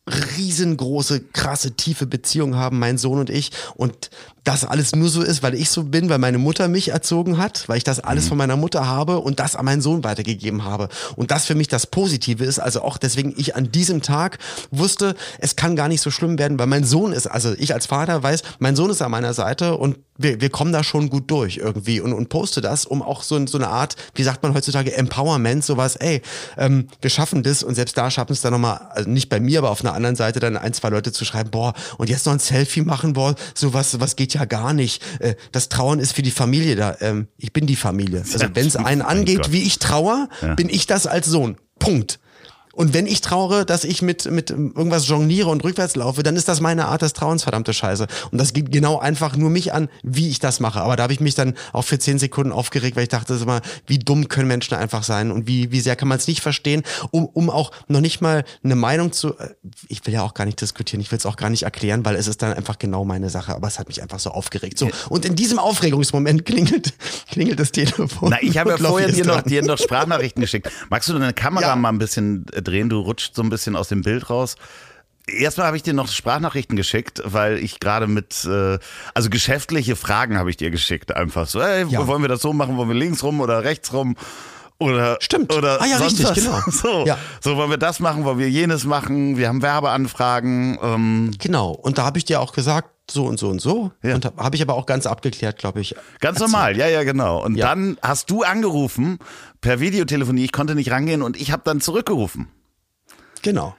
[0.08, 3.50] riesengroße, krasse, tiefe Beziehung haben, mein Sohn und ich.
[3.74, 4.10] Und
[4.48, 7.68] das alles nur so ist, weil ich so bin, weil meine Mutter mich erzogen hat,
[7.68, 10.88] weil ich das alles von meiner Mutter habe und das an meinen Sohn weitergegeben habe.
[11.16, 14.38] Und das für mich das Positive ist, also auch deswegen ich an diesem Tag
[14.70, 17.86] wusste, es kann gar nicht so schlimm werden, weil mein Sohn ist, also ich als
[17.86, 21.30] Vater weiß, mein Sohn ist an meiner Seite und wir, wir kommen da schon gut
[21.30, 24.54] durch irgendwie und, und poste das, um auch so, so eine Art, wie sagt man
[24.54, 26.20] heutzutage, Empowerment, sowas, ey,
[26.56, 29.60] ähm, wir schaffen das und selbst da schaffen es dann nochmal, also nicht bei mir,
[29.60, 32.32] aber auf einer anderen Seite dann ein, zwei Leute zu schreiben, boah, und jetzt noch
[32.32, 35.02] ein Selfie machen, boah, sowas, was geht ja gar nicht.
[35.20, 36.96] Äh, das Trauern ist für die Familie da.
[37.00, 38.20] Ähm, ich bin die Familie.
[38.20, 41.56] Also wenn es einen angeht, wie ich trauer, bin ich das als Sohn.
[41.78, 42.18] Punkt.
[42.78, 46.46] Und wenn ich trauere, dass ich mit, mit irgendwas jongliere und rückwärts laufe, dann ist
[46.46, 48.06] das meine Art des Trauens, verdammte Scheiße.
[48.30, 50.80] Und das geht genau einfach nur mich an, wie ich das mache.
[50.80, 53.62] Aber da habe ich mich dann auch für zehn Sekunden aufgeregt, weil ich dachte immer,
[53.88, 56.84] wie dumm können Menschen einfach sein und wie, wie sehr kann man es nicht verstehen,
[57.10, 59.48] um, um auch noch nicht mal eine Meinung zu, äh,
[59.88, 62.14] ich will ja auch gar nicht diskutieren, ich will es auch gar nicht erklären, weil
[62.14, 63.56] es ist dann einfach genau meine Sache.
[63.56, 64.78] Aber es hat mich einfach so aufgeregt.
[64.78, 64.88] So.
[65.08, 66.94] Und in diesem Aufregungsmoment klingelt,
[67.28, 68.30] klingelt das Telefon.
[68.30, 70.70] Na, ich habe ja vorher dir noch, dir noch Sprachnachrichten geschickt.
[70.90, 71.74] Magst du deine Kamera Ja.
[71.76, 72.88] mal ein bisschen äh, drehen?
[72.88, 74.56] Du rutscht so ein bisschen aus dem Bild raus.
[75.26, 78.78] Erstmal habe ich dir noch Sprachnachrichten geschickt, weil ich gerade mit, äh,
[79.12, 81.14] also geschäftliche Fragen habe ich dir geschickt.
[81.14, 82.06] Einfach so, ey, Ja.
[82.06, 82.76] wollen wir das so machen?
[82.78, 84.16] Wollen wir links rum oder rechts rum?
[84.80, 85.52] Oder, Stimmt.
[85.52, 86.34] Oder Ah ja, richtig, was.
[86.34, 86.58] genau.
[86.70, 87.18] So, Ja.
[87.42, 88.24] so, wollen wir das machen?
[88.24, 89.36] Wollen wir jenes machen?
[89.36, 90.78] Wir haben Werbeanfragen.
[90.80, 91.72] Ähm, Genau.
[91.72, 93.90] Und da habe ich dir auch gesagt, so und so und so.
[94.02, 94.14] Ja.
[94.14, 95.94] Und habe hab ich aber auch ganz abgeklärt, glaube ich.
[96.20, 97.42] Ganz normal, ja, ja, genau.
[97.44, 97.66] Und Ja.
[97.66, 99.18] dann hast du angerufen
[99.60, 100.44] per Videotelefonie.
[100.44, 102.48] Ich konnte nicht rangehen und ich habe dann zurückgerufen.
[103.42, 103.76] Genau.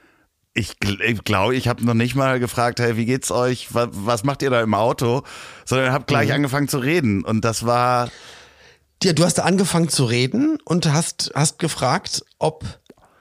[0.52, 3.68] Ich, gl- ich glaube, ich habe noch nicht mal gefragt, hey, wie geht's euch?
[3.70, 5.22] Was, macht ihr da im Auto?
[5.64, 6.06] Sondern habe Mhm.
[6.06, 7.24] gleich angefangen zu reden.
[7.24, 8.10] Und das war,
[9.02, 12.64] Ja, du hast angefangen zu reden und hast, hast gefragt, ob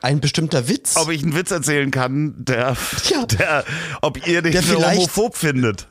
[0.02, 0.95] ein bestimmter Witz.
[0.95, 2.75] ob ich einen Witz erzählen kann, der,
[3.10, 3.25] Ja.
[3.25, 3.63] der
[4.02, 5.88] ob ihr den Der homophob findet.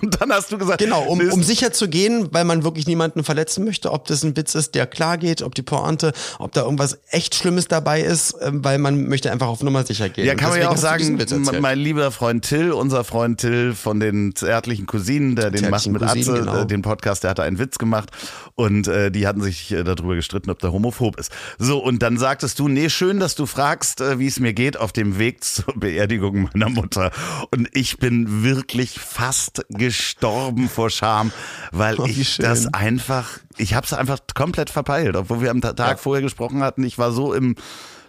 [0.00, 3.24] Und dann hast du gesagt, Genau, um, um sicher zu gehen, weil man wirklich niemanden
[3.24, 6.62] verletzen möchte, ob das ein Witz ist, der klar geht, ob die Pointe, ob da
[6.62, 10.26] irgendwas echt Schlimmes dabei ist, ähm, weil man möchte einfach auf Nummer sicher gehen.
[10.26, 11.18] Ja, kann man ja auch sagen,
[11.60, 16.00] mein lieber Freund Till, unser Freund Till von den zärtlichen Cousinen, der den macht mit
[16.00, 16.62] Cousinen, Atze, genau.
[16.62, 18.10] äh, den Podcast, der hatte einen Witz gemacht
[18.54, 21.32] und äh, die hatten sich äh, darüber gestritten, ob der homophob ist.
[21.58, 24.76] So, und dann sagtest du, nee, schön, dass du fragst, äh, wie es mir geht
[24.76, 27.10] auf dem Weg zur Beerdigung meiner Mutter.
[27.50, 31.32] Und ich bin wirklich fast gestorben vor Scham,
[31.72, 32.44] weil Oh, ich schön.
[32.44, 35.96] das einfach, ich habe es einfach komplett verpeilt, obwohl wir am Ta- Tag Ja.
[35.96, 36.84] vorher gesprochen hatten.
[36.84, 37.56] Ich war so im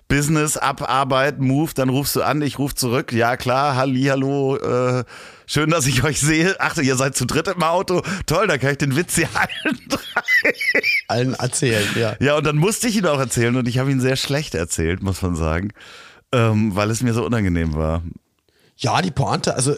[0.08, 3.14] Business, Abarbeit, Move, dann rufst du an, ich ruf zurück.
[3.14, 5.06] Ja klar, hallihallo, äh,
[5.48, 6.58] schön, dass ich euch sehe.
[6.60, 8.02] Ach, ihr seid zu dritt im Auto.
[8.26, 10.54] Toll, da kann ich den Witz hier allen drei.
[11.08, 12.16] allen erzählen, ja.
[12.20, 15.02] Ja, und dann musste ich ihn auch erzählen und ich habe ihn sehr schlecht erzählt,
[15.02, 15.70] muss man sagen,
[16.34, 18.04] ähm, weil es mir so unangenehm war.
[18.76, 19.76] Ja, die Pointe, also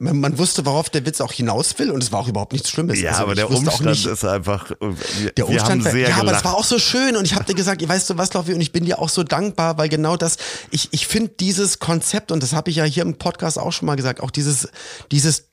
[0.00, 2.70] man, man wusste, worauf der Witz auch hinaus will und es war auch überhaupt nichts
[2.70, 3.00] Schlimmes.
[3.00, 6.14] Ja, also aber der Umstand nicht, ist einfach, äh, wir, Der Umstand war, sehr ja,
[6.14, 6.36] aber gelacht.
[6.36, 8.62] das war auch so schön und ich habe dir gesagt, weißt du was, Loffi, und
[8.62, 10.38] ich bin dir auch so dankbar, weil genau das,
[10.70, 13.86] ich, ich finde dieses Konzept, und das habe ich ja hier im Podcast auch schon
[13.86, 14.68] mal gesagt, auch dieses,
[15.12, 15.48] dieses,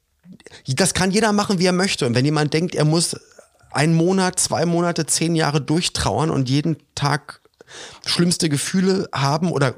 [0.65, 2.05] das kann jeder machen, wie er möchte.
[2.07, 3.17] Und wenn jemand denkt, er muss
[3.71, 7.41] einen Monat, zwei Monate, zehn Jahre durchtrauern und jeden Tag
[8.05, 9.73] schlimmste Gefühle haben oder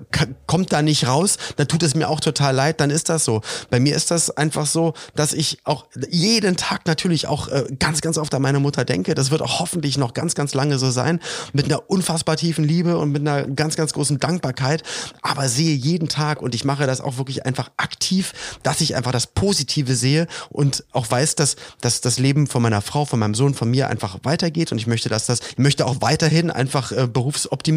[0.48, 3.42] kommt da nicht raus, dann tut es mir auch total leid, dann ist das so.
[3.70, 8.02] Bei mir ist das einfach so, dass ich auch jeden Tag natürlich auch äh, ganz,
[8.02, 9.16] ganz oft an meine Mutter denke.
[9.16, 11.20] Das wird auch hoffentlich noch ganz, ganz lange so sein.
[11.54, 14.84] Mit einer unfassbar tiefen Liebe und mit einer ganz, ganz großen Dankbarkeit.
[15.22, 19.12] Aber sehe jeden Tag und ich mache das auch wirklich einfach aktiv, dass ich einfach
[19.12, 23.36] das Positive sehe und auch weiß, dass, dass das Leben von meiner Frau, von meinem
[23.36, 24.72] Sohn, von mir einfach weitergeht.
[24.72, 27.08] Und ich möchte, dass das, ich möchte auch weiterhin einfach äh,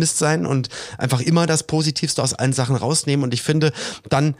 [0.02, 3.24] Berufsoptimist sein und einfach immer das Positivste aus allen Sachen rausnehmen.
[3.24, 3.72] Und ich finde,
[4.08, 4.34] dann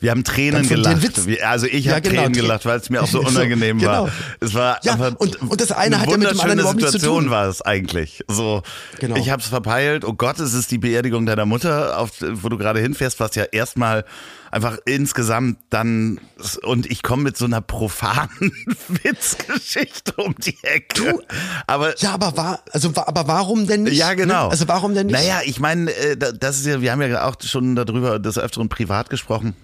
[0.00, 1.20] wir haben Tränen gelacht.
[1.42, 4.04] Also ich ja, habe genau, Tränen gelacht, weil es mir auch so unangenehm so, genau.
[4.04, 4.12] war.
[4.38, 6.92] Es war ja, und, und das eine, eine hat ja mit dem anderen überhaupt nichts
[6.92, 7.30] zu tun.
[7.30, 8.22] war es eigentlich.
[8.28, 8.62] So,
[9.00, 9.16] genau.
[9.16, 10.04] ich habe es verpeilt.
[10.04, 13.44] Oh Gott, es ist die Beerdigung deiner Mutter, auf, wo du gerade hinfährst, was ja
[13.44, 14.04] erstmal
[14.50, 16.20] einfach insgesamt dann
[16.62, 18.52] und ich komme mit so einer profanen
[18.88, 21.02] Witzgeschichte um die Ecke.
[21.02, 21.22] Du,
[21.66, 23.96] aber ja, aber war also aber warum denn nicht?
[23.96, 24.46] Ja, genau.
[24.46, 24.50] Ne?
[24.50, 25.16] Also warum denn nicht?
[25.16, 28.68] Naja, ich meine, äh, das ist ja, wir haben ja auch schon darüber des öfteren
[28.68, 29.54] privat gesprochen.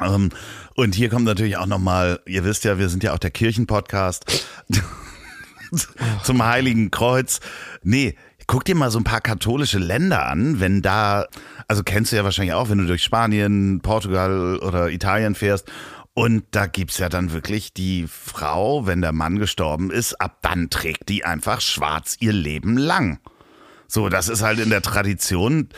[0.00, 0.30] Ähm,
[0.74, 4.46] und hier kommt natürlich auch nochmal, ihr wisst ja, wir sind ja auch der Kirchenpodcast
[6.22, 7.40] zum Heiligen Kreuz.
[7.82, 11.26] Nee, guck dir mal so ein paar katholische Länder an, wenn da,
[11.68, 15.70] also kennst du ja wahrscheinlich auch, wenn du durch Spanien, Portugal oder Italien fährst.
[16.14, 20.70] Und da gibt's ja dann wirklich die Frau, wenn der Mann gestorben ist, ab dann
[20.70, 23.18] trägt die einfach schwarz ihr Leben lang.
[23.86, 25.68] So, das ist halt in der Tradition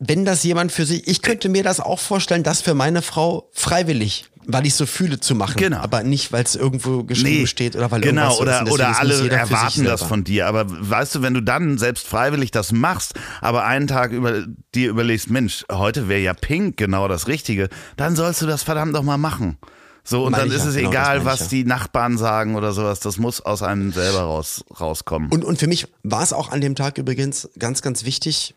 [0.00, 3.50] wenn das jemand für sich, ich könnte mir das auch vorstellen, das für meine Frau
[3.52, 5.78] freiwillig, weil ich so fühle zu machen, genau.
[5.78, 9.30] aber nicht, weil es irgendwo geschrieben nee, steht oder weil genau irgendwas oder oder alle
[9.30, 10.46] erwarten das von dir.
[10.46, 14.90] Aber weißt du, wenn du dann selbst freiwillig das machst, aber einen Tag über dir
[14.90, 19.02] überlegst, Mensch, heute wäre ja Pink genau das Richtige, dann sollst du das verdammt noch
[19.02, 19.58] mal machen.
[20.02, 23.00] So, und dann ist es genau, egal, was die Nachbarn sagen oder sowas.
[23.00, 25.30] Das muss aus einem selber raus, rauskommen.
[25.30, 28.54] Und, und für mich war es auch an dem Tag übrigens ganz, ganz wichtig,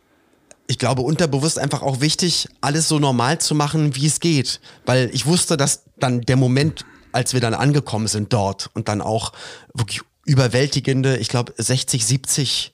[0.67, 4.61] ich glaube, unterbewusst einfach auch wichtig, alles so normal zu machen, wie es geht.
[4.85, 9.01] Weil ich wusste, dass dann der Moment, als wir dann angekommen sind dort und dann
[9.01, 9.33] auch
[9.73, 12.73] wirklich überwältigende, ich glaube, 60, 70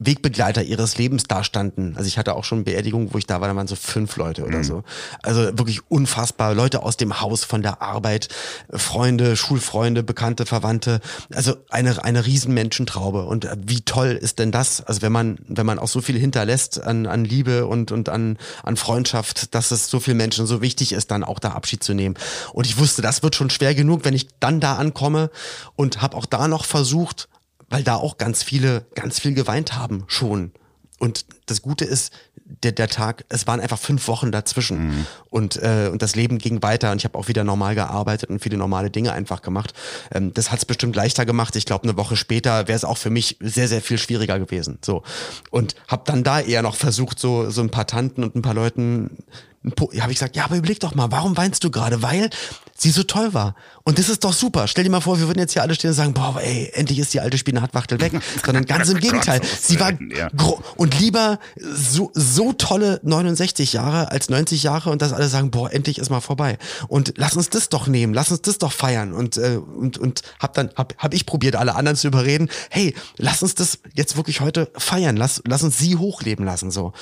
[0.00, 1.96] Wegbegleiter ihres Lebens dastanden.
[1.96, 4.44] Also ich hatte auch schon Beerdigungen, wo ich da war, da waren so fünf Leute
[4.44, 4.64] oder mhm.
[4.64, 4.84] so.
[5.22, 6.52] Also wirklich unfassbar.
[6.54, 8.28] Leute aus dem Haus, von der Arbeit,
[8.70, 11.00] Freunde, Schulfreunde, Bekannte, Verwandte.
[11.32, 13.24] Also eine, eine riesen Menschentraube.
[13.24, 14.80] Und wie toll ist denn das?
[14.80, 18.36] Also wenn man, wenn man auch so viel hinterlässt an, an Liebe und, und an,
[18.64, 21.94] an Freundschaft, dass es so vielen Menschen so wichtig ist, dann auch da Abschied zu
[21.94, 22.16] nehmen.
[22.52, 25.30] Und ich wusste, das wird schon schwer genug, wenn ich dann da ankomme
[25.76, 27.28] und habe auch da noch versucht,
[27.74, 30.52] weil da auch ganz viele, ganz viel geweint haben schon.
[31.00, 32.12] Und das Gute ist,
[32.44, 35.06] der, der Tag, es waren einfach fünf Wochen dazwischen mhm.
[35.28, 38.38] und, äh, und das Leben ging weiter und ich habe auch wieder normal gearbeitet und
[38.38, 39.74] viele normale Dinge einfach gemacht.
[40.12, 41.56] Ähm, das hat es bestimmt leichter gemacht.
[41.56, 44.78] Ich glaube, eine Woche später wäre es auch für mich sehr, sehr viel schwieriger gewesen.
[44.84, 45.02] So
[45.50, 48.54] und habe dann da eher noch versucht, so, so ein paar Tanten und ein paar
[48.54, 49.16] Leuten
[49.64, 52.02] habe ich gesagt, ja, aber überleg doch mal, warum weinst du gerade?
[52.02, 52.30] Weil
[52.76, 53.54] sie so toll war.
[53.84, 54.66] Und das ist doch super.
[54.68, 56.98] Stell dir mal vor, wir würden jetzt hier alle stehen und sagen, boah, ey, endlich
[56.98, 58.12] ist die alte Spinatwachtel weg.
[58.44, 59.40] Sondern ganz im Gegenteil.
[59.60, 60.28] sie war ja.
[60.76, 65.72] und lieber so, so tolle 69 Jahre als 90 Jahre und dass alle sagen, boah,
[65.72, 66.58] endlich ist mal vorbei.
[66.88, 69.12] Und lass uns das doch nehmen, lass uns das doch feiern.
[69.12, 72.94] Und, äh, und, und hab dann, hab, hab ich probiert, alle anderen zu überreden, hey,
[73.16, 76.92] lass uns das jetzt wirklich heute feiern, lass, lass uns sie hochleben lassen, so.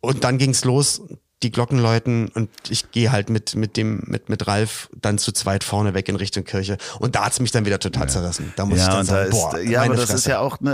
[0.00, 1.00] Und dann ging's los
[1.44, 5.30] die Glocken läuten und ich gehe halt mit, mit dem, mit, mit Ralf dann zu
[5.30, 6.78] zweit vorne weg in Richtung Kirche.
[6.98, 8.08] Und da hat's mich dann wieder total ja.
[8.08, 8.52] zerrissen.
[8.56, 10.16] Da muss ja, ich dann sagen, da boah, ja, aber das Fresse.
[10.16, 10.72] ist ja auch eine,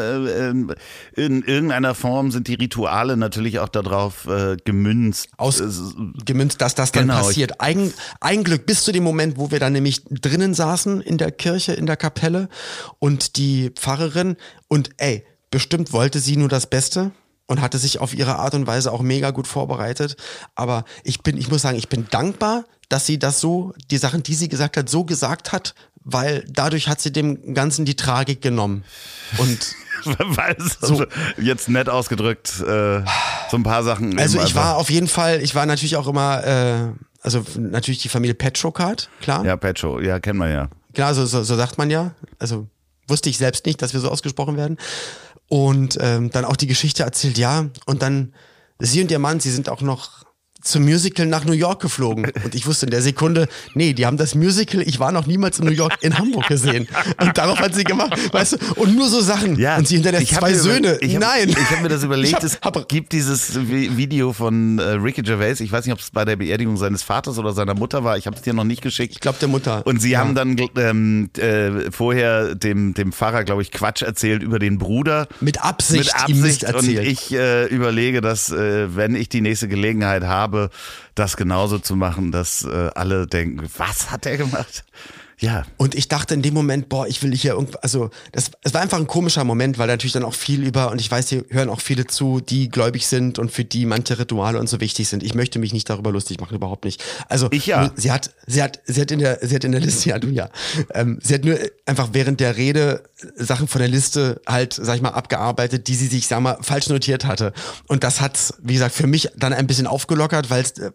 [1.16, 5.28] äh, in irgendeiner Form sind die Rituale natürlich auch darauf äh, gemünzt.
[5.36, 5.62] Aus,
[6.24, 7.18] gemünzt, dass das dann genau.
[7.18, 7.60] passiert.
[7.60, 11.32] Eigen, ein Glück bis zu dem Moment, wo wir dann nämlich drinnen saßen in der
[11.32, 12.48] Kirche, in der Kapelle
[13.00, 14.36] und die Pfarrerin
[14.68, 17.10] und ey, bestimmt wollte sie nur das Beste
[17.50, 20.16] und hatte sich auf ihre Art und Weise auch mega gut vorbereitet.
[20.54, 24.22] Aber ich bin, ich muss sagen, ich bin dankbar, dass sie das so, die Sachen,
[24.22, 28.40] die sie gesagt hat, so gesagt hat, weil dadurch hat sie dem Ganzen die Tragik
[28.40, 28.84] genommen.
[29.38, 29.74] Und
[30.20, 31.04] weil so,
[31.38, 33.02] jetzt nett ausgedrückt, äh,
[33.50, 34.16] so ein paar Sachen.
[34.16, 38.08] Also ich war auf jeden Fall, ich war natürlich auch immer, äh, also natürlich die
[38.08, 39.44] Familie Petrocard, klar.
[39.44, 40.68] Ja, Petro, ja, kennen wir ja.
[40.94, 42.12] Klar, so, so, so sagt man ja.
[42.38, 42.68] Also
[43.08, 44.78] wusste ich selbst nicht, dass wir so ausgesprochen werden.
[45.50, 47.66] Und ähm, dann auch die Geschichte erzählt, ja.
[47.84, 48.32] Und dann
[48.78, 50.24] sie und ihr Mann, sie sind auch noch
[50.62, 52.30] zum Musical nach New York geflogen.
[52.44, 55.58] Und ich wusste in der Sekunde, nee, die haben das Musical, ich war noch niemals
[55.58, 56.88] in New York, in Hamburg gesehen.
[57.20, 59.58] Und darauf hat sie gemacht, weißt du, und nur so Sachen.
[59.58, 60.98] Ja, und sie hinterlässt zwei Söhne.
[61.00, 61.48] Ich hab, Nein.
[61.50, 62.34] Ich habe mir das überlegt.
[62.34, 65.60] hab- es hab- gibt dieses Vi- Video von äh, Ricky Gervais.
[65.60, 68.16] Ich weiß nicht, ob es bei der Beerdigung seines Vaters oder seiner Mutter war.
[68.18, 69.14] Ich habe es dir noch nicht geschickt.
[69.14, 69.86] Ich glaube, der Mutter.
[69.86, 70.20] Und sie Ja.
[70.20, 75.28] haben dann ähm, äh, vorher dem, dem Pfarrer, glaube ich, Quatsch erzählt über den Bruder.
[75.40, 76.64] Mit Absicht, Mit Absicht.
[76.64, 77.06] Und erzählt.
[77.06, 80.49] ich äh, überlege, dass, äh, wenn ich die nächste Gelegenheit habe,
[81.14, 84.84] das genauso zu machen, dass äh, alle denken, was hat er gemacht?
[85.40, 85.64] Ja.
[85.78, 88.80] Und ich dachte in dem Moment, boah, ich will hier irgendwo, also das, es war
[88.80, 91.70] einfach ein komischer Moment, weil natürlich dann auch viel über, und ich weiß, hier hören
[91.70, 95.22] auch viele zu, die gläubig sind und für die manche Rituale und so wichtig sind.
[95.22, 97.02] Ich möchte mich nicht darüber lustig machen, überhaupt nicht.
[97.28, 97.90] Also Ich ja.
[97.96, 100.28] sie hat, sie hat, sie hat in der, sie hat in der Liste, ja du
[100.28, 100.50] ja,
[100.94, 103.02] ähm, sie hat nur einfach während der Rede
[103.36, 106.88] Sachen von der Liste halt, sag ich mal, abgearbeitet, die sie sich, sag mal, falsch
[106.88, 107.52] notiert hatte.
[107.86, 110.90] Und das hat, wie gesagt, für mich dann ein bisschen aufgelockert, weil es äh,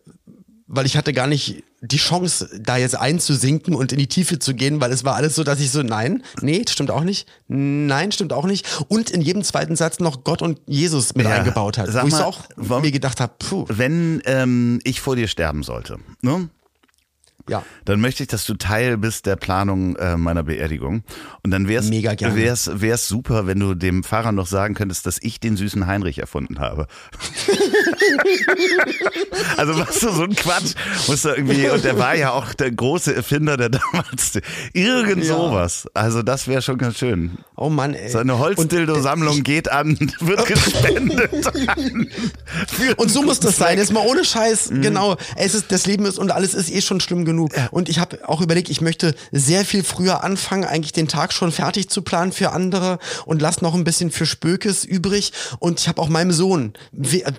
[0.68, 4.56] weil ich hatte gar nicht die Chance, da jetzt einzusinken und in die Tiefe zu
[4.56, 8.12] gehen, weil es war alles so, dass ich so, nein, nee, stimmt auch nicht, nein,
[8.12, 8.66] stimmt auch nicht.
[8.88, 11.92] Und in jedem zweiten Satz noch Gott und Jesus mit Ja, eingebaut hat.
[11.92, 15.16] sag wo ich so mal, auch warum- mir gedacht habe, puh, Wenn ähm, ich vor
[15.16, 16.50] dir sterben sollte, ne?
[17.48, 17.64] ja.
[17.84, 21.04] dann möchte ich, dass du Teil bist der Planung äh, meiner Beerdigung.
[21.44, 22.36] Und dann wär's, Mega gerne.
[22.36, 26.18] wär's, wär's super, wenn du dem Pfarrer noch sagen könntest, dass ich den süßen Heinrich
[26.18, 26.88] erfunden habe.
[29.58, 30.74] also was so ein Quatsch
[31.08, 34.40] musst du irgendwie, und der war ja auch der große Erfinder der damals,
[34.74, 35.36] irgend Ja.
[35.36, 35.88] sowas.
[35.94, 37.38] Also das wäre schon ganz schön.
[37.56, 38.10] Oh Mann, ey.
[38.10, 41.32] Seine Holzdildo-Sammlung geht an, wird gespendet.
[41.68, 42.10] an,
[42.98, 43.78] Und so muss das sein.
[43.78, 44.72] Jetzt mal ohne Scheiß.
[44.72, 44.82] Mhm.
[44.82, 45.18] Genau.
[45.36, 47.52] Es ist, das Leben ist und alles ist eh schon schlimm genug.
[47.72, 51.52] Und ich habe auch überlegt, ich möchte sehr viel früher anfangen, eigentlich den Tag schon
[51.52, 55.32] fertig zu planen für andere und lass noch ein bisschen für Spökes übrig.
[55.60, 56.74] Und ich habe auch meinem Sohn,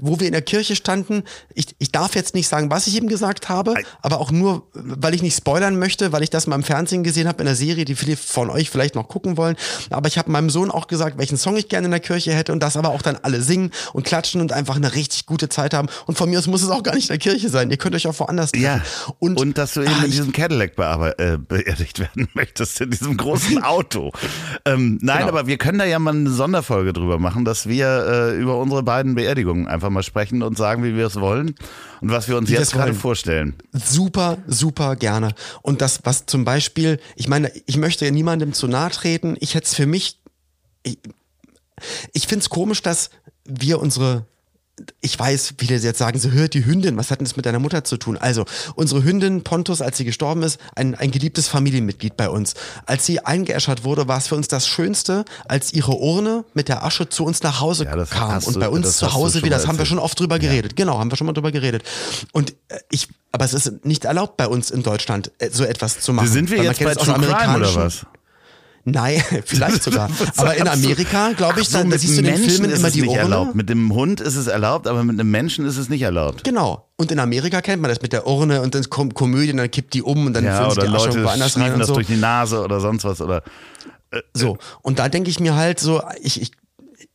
[0.01, 1.23] wo wir in der Kirche standen,
[1.55, 5.15] ich, ich darf jetzt nicht sagen, was ich ihm gesagt habe, aber auch nur, weil
[5.15, 7.85] ich nicht spoilern möchte, weil ich das mal im Fernsehen gesehen habe in der Serie,
[7.85, 9.55] die viele von euch vielleicht noch gucken wollen.
[9.91, 12.53] Aber ich habe meinem Sohn auch gesagt, welchen Song ich gerne in der Kirche hätte
[12.53, 15.75] und das aber auch dann alle singen und klatschen und einfach eine richtig gute Zeit
[15.75, 15.89] haben.
[16.07, 17.71] Und von mir aus muss es auch gar nicht in der Kirche sein.
[17.71, 18.65] Ihr könnt euch auch woanders treffen.
[18.65, 18.81] Ja,
[19.21, 22.91] und, Und, dass du eben Ah, in diesem Cadillac bearbe- äh, beerdigt werden möchtest, in
[22.91, 24.11] diesem großen Auto.
[24.65, 25.29] ähm, nein, Genau.
[25.29, 27.87] aber wir können da ja mal eine Sonderfolge drüber machen, dass wir
[28.33, 31.55] äh, über unsere beiden Beerdigungen einfach mal sprechen und sagen, wie wir es wollen
[32.01, 33.55] und was wir uns Wie jetzt gerade vorstellen.
[33.73, 35.35] Super, super gerne.
[35.63, 39.37] Und das, was zum Beispiel, ich meine, ich möchte ja niemandem zu nahe treten.
[39.41, 40.21] Ich hätte es für mich,
[40.83, 40.99] ich,
[42.13, 43.11] ich finde es komisch, dass
[43.45, 44.27] wir unsere
[45.01, 47.59] ich weiß, viele jetzt sagen, so hört die Hündin, was hat denn das mit deiner
[47.59, 48.19] Mutter zu tun?
[48.19, 52.55] Also, unsere Hündin Pontus, als sie gestorben ist, ein, ein geliebtes Familienmitglied bei uns.
[52.85, 56.85] Als sie eingeäschert wurde, war es für uns das Schönste, als ihre Urne mit der
[56.85, 58.43] Asche zu uns nach Hause Ja, kam.
[58.45, 60.77] Und bei uns zu Hause wieder, das haben wir schon oft drüber geredet.
[60.77, 61.83] Genau, haben wir schon mal drüber geredet.
[62.33, 66.01] Und äh, ich, aber es ist nicht erlaubt bei uns in Deutschland, äh, so etwas
[66.01, 66.29] zu machen.
[66.29, 68.07] Sind wir jetzt bei True Crime oder was?
[68.89, 70.09] Nein, vielleicht sogar.
[70.37, 70.67] Aber in?
[70.69, 72.89] Amerika, glaube ich, Ach so, da, da siehst du in den Menschen Filmen ist immer
[72.89, 73.21] es die nicht Urne.
[73.21, 73.55] erlaubt.
[73.57, 76.45] Mit dem Hund ist es erlaubt, aber mit einem Menschen ist es nicht erlaubt.
[76.45, 76.89] Genau.
[76.97, 79.93] Und in Amerika kennt man das mit der Urne und dann kommt Komödien, dann kippt
[79.93, 81.89] die um und dann Ja, füllen sie die Asche Leute irgendwo anders rein und das
[81.89, 81.95] so.
[81.95, 83.43] durch die Nase oder sonst was oder
[84.35, 84.57] So.
[84.83, 86.53] Und da denke ich mir halt so, ich, ich,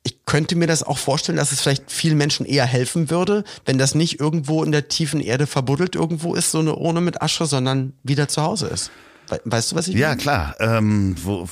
[0.04, 3.78] ich könnte mir das auch vorstellen, dass es vielleicht vielen Menschen eher helfen würde, wenn
[3.78, 7.46] das nicht irgendwo in der tiefen Erde verbuddelt irgendwo ist, so eine Urne mit Asche,
[7.46, 8.92] sondern wieder zu Hause ist.
[9.32, 10.22] We weißt du, was ich Ja, meine?
[10.22, 10.56] klar.
[10.60, 11.48] Ähm, wo,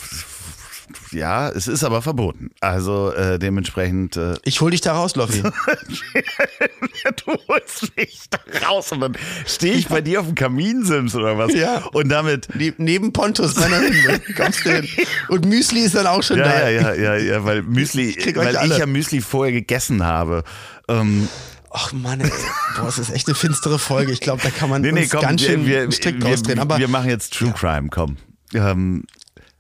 [1.12, 2.50] ja, es ist aber verboten.
[2.62, 4.18] Also äh, dementsprechend.
[4.18, 5.42] Äh, Ich hol dich da raus, Loffi.
[7.26, 9.16] du holst mich da raus und dann
[9.46, 11.54] stehe ich bei dir auf dem Kaminsims oder was?
[11.54, 11.86] Ja.
[11.94, 12.48] Und damit.
[12.56, 14.88] Ne- Neben Pontus, meiner Hunde, kommst du hin.
[15.30, 16.70] Und Müsli ist dann auch schon Ja, da.
[16.70, 20.44] ja, ja, ja, ja, weil Müsli, euch weil ich ja Müsli vorher gegessen habe.
[20.88, 21.28] Ähm,
[21.72, 22.32] Ach Mann, ey.
[22.78, 24.12] Boah, es ist echt eine finstere Folge.
[24.12, 26.60] Ich glaube, da kann man nee, nee, komm, ganz schön wir, wir, strikt wir, rausdrehen.
[26.60, 28.18] Aber wir machen jetzt True Crime, komm.
[28.54, 29.04] Ähm,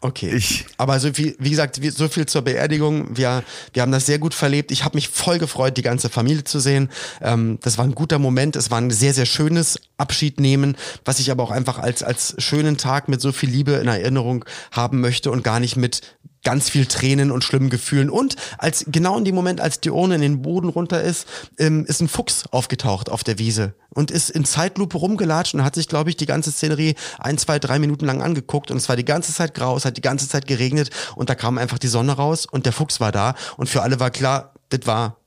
[0.02, 0.30] Okay.
[0.34, 3.17] Ich- Aber so viel, wie gesagt, so viel zur Beerdigung.
[3.17, 3.43] Wir,
[3.74, 4.72] wir haben das sehr gut verlebt.
[4.72, 6.89] Ich habe mich voll gefreut, die ganze Familie zu sehen.
[7.22, 8.56] Ähm, das war ein guter Moment.
[8.56, 12.78] Es war ein sehr, sehr schönes Abschiednehmen, was ich aber auch einfach als, als schönen
[12.78, 16.02] Tag mit so viel Liebe in Erinnerung haben möchte und gar nicht mit
[16.43, 18.10] ganz viel Tränen und schlimmen Gefühlen.
[18.10, 21.86] Und als genau in dem Moment, als die Urne in den Boden runter ist, ähm,
[21.86, 25.88] ist ein Fuchs aufgetaucht auf der Wiese und ist in Zeitlupe rumgelatscht und hat sich,
[25.88, 29.06] glaube ich, die ganze Szenerie ein, zwei, drei Minuten lang angeguckt und es war die
[29.06, 32.13] ganze Zeit grau, es hat die ganze Zeit geregnet und da kam einfach die Sonne
[32.13, 35.17] raus und der Fuchs war da und für alle war klar, das war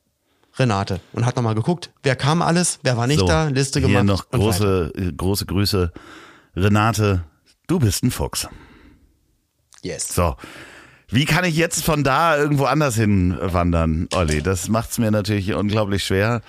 [0.59, 3.88] Renate und hat nochmal geguckt, wer kam alles, wer war nicht so, da, Liste hier
[3.88, 4.05] gemacht.
[4.05, 4.90] noch und weiter.
[4.94, 5.92] große, große Grüße.
[6.55, 7.25] Renate,
[7.66, 8.46] du bist ein Fuchs.
[9.83, 10.14] Yes.
[10.14, 10.37] So.
[11.12, 14.42] Wie kann ich jetzt von da irgendwo anders hin wandern, Olli?
[14.42, 16.40] Das macht's mir natürlich unglaublich schwer.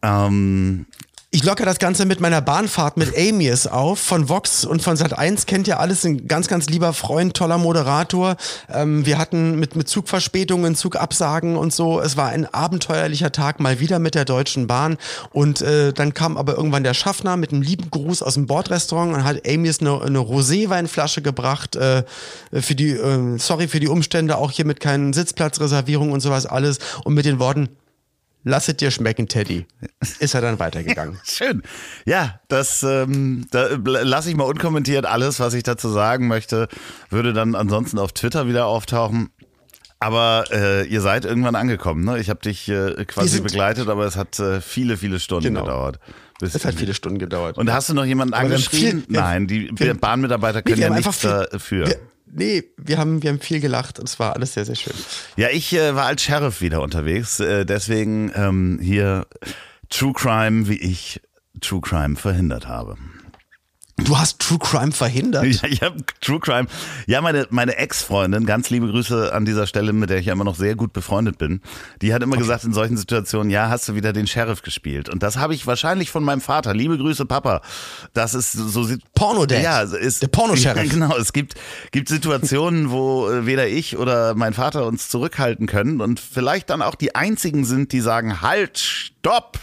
[0.00, 0.86] Ähm,
[1.34, 3.98] Ich locke das Ganze mit meiner Bahnfahrt mit Amius auf.
[3.98, 6.04] Von Vox und von Sat1 kennt ihr alles.
[6.04, 8.36] Ein ganz, ganz lieber Freund, toller Moderator.
[8.70, 12.02] Ähm, wir hatten mit, mit Zugverspätungen, Zugabsagen und so.
[12.02, 14.98] Es war ein abenteuerlicher Tag mal wieder mit der Deutschen Bahn.
[15.30, 19.14] Und äh, dann kam aber irgendwann der Schaffner mit einem lieben Gruß aus dem Bordrestaurant
[19.14, 21.76] und hat Amius eine, eine Roséweinflasche gebracht.
[21.76, 22.04] Äh,
[22.52, 26.78] für die, äh, sorry für die Umstände, auch hier mit keinen Sitzplatzreservierungen und sowas alles.
[27.04, 27.70] Und mit den Worten,
[28.44, 29.66] Lass es dir schmecken, Teddy.
[30.18, 31.18] Ist er dann weitergegangen.
[31.24, 31.62] Schön.
[32.04, 35.06] Ja, das ähm, da lasse ich mal unkommentiert.
[35.06, 36.68] Alles, was ich dazu sagen möchte,
[37.10, 39.30] würde dann ansonsten auf Twitter wieder auftauchen.
[40.00, 42.18] Aber äh, ihr seid irgendwann angekommen, ne?
[42.18, 45.60] Ich habe dich äh, quasi begleitet, aber es hat äh, viele, viele Stunden genau.
[45.60, 46.00] gedauert.
[46.40, 47.56] Es hat viele Stunden gedauert.
[47.56, 49.04] Und hast du noch jemanden aber angeschrieben?
[49.04, 51.86] Viel, Nein, die Bahnmitarbeiter können ja nichts dafür.
[51.86, 52.00] Wir,
[52.32, 54.94] nee, wir haben, wir haben viel gelacht und es war alles sehr, sehr schön.
[55.36, 59.26] Ja, ich äh, war als Sheriff wieder unterwegs, äh, deswegen ähm, hier
[59.88, 61.20] True Crime, wie ich
[61.60, 62.96] True Crime verhindert habe.
[64.04, 65.44] Du hast True Crime verhindert?
[65.44, 66.66] Ja, ich habe True Crime.
[67.06, 70.44] Ja, meine, meine Ex-Freundin, ganz liebe Grüße an dieser Stelle, mit der ich ja immer
[70.44, 71.60] noch sehr gut befreundet bin,
[72.00, 72.42] die hat immer okay.
[72.42, 75.08] gesagt in solchen Situationen, ja, hast du wieder den Sheriff gespielt.
[75.08, 76.74] Und das habe ich wahrscheinlich von meinem Vater.
[76.74, 77.62] Liebe Grüße, Papa.
[78.12, 78.88] Das ist so.
[79.14, 79.62] Porno-Dad.
[79.62, 80.22] Ja, ist.
[80.22, 80.90] Der Porno-Sheriff.
[80.92, 81.16] genau.
[81.16, 81.54] Es gibt,
[81.92, 86.82] gibt Situationen, wo äh, weder ich oder mein Vater uns zurückhalten können und vielleicht dann
[86.82, 89.58] auch die einzigen sind, die sagen, halt, stopp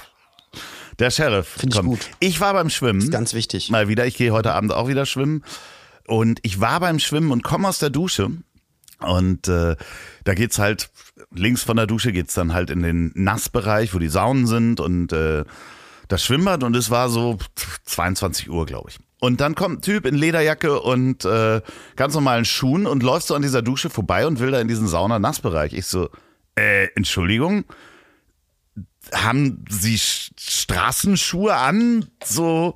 [1.00, 1.48] der Sheriff.
[1.48, 2.10] Finde ich gut.
[2.20, 3.02] Ich war beim Schwimmen.
[3.02, 3.70] ist ganz wichtig.
[3.70, 4.06] Mal wieder.
[4.06, 5.44] Ich gehe heute Abend auch wieder schwimmen.
[6.08, 8.32] Und ich war beim Schwimmen und komme aus der Dusche.
[9.00, 9.76] Und äh,
[10.26, 10.90] da geht's halt,
[11.34, 15.14] links von der Dusche geht's dann halt in den Nassbereich, wo die Saunen sind und
[15.14, 15.46] äh,
[16.08, 16.64] das Schwimmbad.
[16.64, 17.38] Und es war so
[17.86, 18.98] 22 Uhr, glaube ich.
[19.22, 21.62] Und dann kommt ein Typ in Lederjacke und äh,
[21.96, 24.88] ganz normalen Schuhen und läuft so an dieser Dusche vorbei und will da in diesen
[24.88, 25.74] Sauna-Nassbereich.
[25.74, 26.10] Ich so,
[26.56, 27.66] äh, Entschuldigung,
[29.14, 32.06] haben sie Straßenschuhe an?
[32.24, 32.76] So,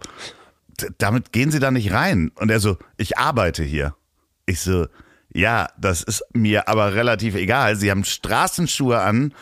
[0.97, 2.32] damit gehen sie da nicht rein.
[2.36, 3.95] Und er so, ich arbeite hier.
[4.45, 4.88] Ich so,
[5.34, 7.76] ja, das ist mir aber relativ egal.
[7.76, 9.34] Sie haben Straßenschuhe an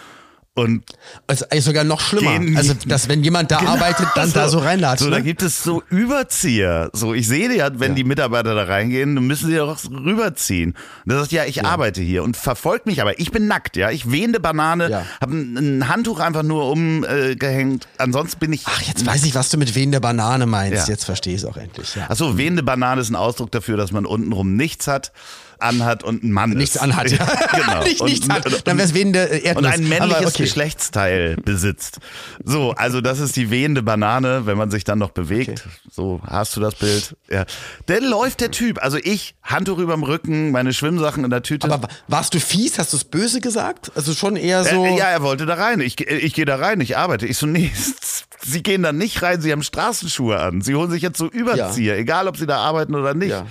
[0.54, 0.84] und
[1.28, 2.58] also eigentlich sogar noch schlimmer.
[2.58, 5.04] Also, dass wenn jemand da genau, arbeitet, dann so, da so reinlatscht.
[5.04, 5.16] So, ne?
[5.16, 6.90] da gibt es so Überzieher.
[6.92, 7.96] So, ich sehe ja, wenn ja.
[7.96, 10.72] die Mitarbeiter da reingehen, dann müssen sie doch rüberziehen.
[10.72, 11.64] Und das sagt, ja, ich ja.
[11.64, 13.92] arbeite hier und verfolgt mich, aber ich bin nackt, ja.
[13.92, 15.06] Ich wehende Banane, ja.
[15.22, 17.86] habe ein, ein, Handtuch einfach nur umgehängt.
[17.86, 18.64] Äh, Ansonsten bin ich.
[18.66, 20.90] Ach, jetzt weiß ich, was du mit wehende Banane meinst.
[20.90, 21.96] Jetzt verstehe ich es auch endlich.
[21.96, 22.10] Ja.
[22.10, 25.14] Achso, wehende Banane ist ein Ausdruck dafür, dass man untenrum nichts hat
[25.62, 26.82] anhat und ein Mann nichts ist.
[26.82, 27.26] anhat, ja.
[27.54, 27.84] genau.
[27.84, 28.68] Nicht, nichts und, hat.
[28.68, 29.56] Dann wäre es wehende Erdnuss.
[29.56, 30.44] Und ein männliches okay.
[30.44, 32.00] Geschlechtsteil besitzt.
[32.44, 35.62] So, also das ist die wehende Banane, wenn man sich dann noch bewegt.
[35.66, 35.70] Okay.
[35.90, 37.16] So, hast du das Bild?
[37.30, 37.46] Ja.
[37.86, 38.82] Dann läuft der Typ.
[38.84, 41.72] Also ich, Handtuch überm Rücken, meine Schwimmsachen in der Tüte.
[41.72, 42.80] Aber warst du fies?
[42.80, 43.92] Hast du es böse gesagt?
[43.96, 44.86] Also schon eher so.
[44.86, 45.80] Äh, ja, er wollte da rein.
[45.80, 47.26] Ich, ich gehe da rein, ich arbeite.
[47.26, 47.72] Ich so, nee,
[48.44, 50.62] Sie gehen da nicht rein, Sie haben Straßenschuhe an.
[50.62, 52.00] Sie holen sich jetzt so Überzieher, ja.
[52.00, 53.32] egal ob Sie da arbeiten oder nicht.
[53.32, 53.46] Ja.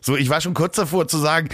[0.00, 1.48] So, ich war schon kurz davor zu sagen,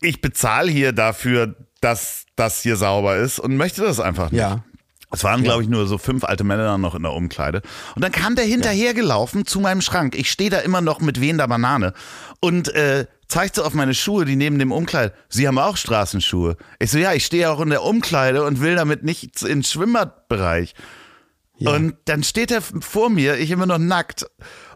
[0.00, 4.40] ich bezahle hier dafür, dass das hier sauber ist und möchte das einfach nicht.
[4.40, 4.64] Ja.
[5.12, 7.62] Es waren, glaube ich, nur so fünf alte Männer noch in der Umkleide.
[7.96, 10.14] Und dann kam der hinterhergelaufen zu meinem Schrank.
[10.14, 11.94] Ich stehe da immer noch mit wehender Banane
[12.38, 15.12] und äh, zeigt so auf meine Schuhe, die neben dem Umkleid.
[15.28, 16.56] Sie haben auch Straßenschuhe.
[16.78, 20.74] Ich so, ja, ich stehe auch in der Umkleide und will damit nicht ins Schwimmbadbereich.
[21.58, 21.72] Ja.
[21.72, 24.26] Und dann steht er vor mir, ich immer noch nackt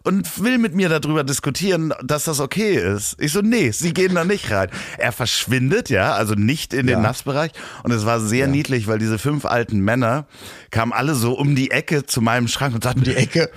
[0.05, 3.15] und will mit mir darüber diskutieren, dass das okay ist.
[3.19, 4.69] Ich so, nee, sie gehen da nicht rein.
[4.97, 7.01] Er verschwindet, ja, also nicht in den ja.
[7.01, 7.51] Nassbereich.
[7.83, 8.47] Und es war sehr ja.
[8.47, 10.27] niedlich, weil diese fünf alten Männer
[10.71, 13.49] kamen alle so um die Ecke zu meinem Schrank und sagten, die Ecke,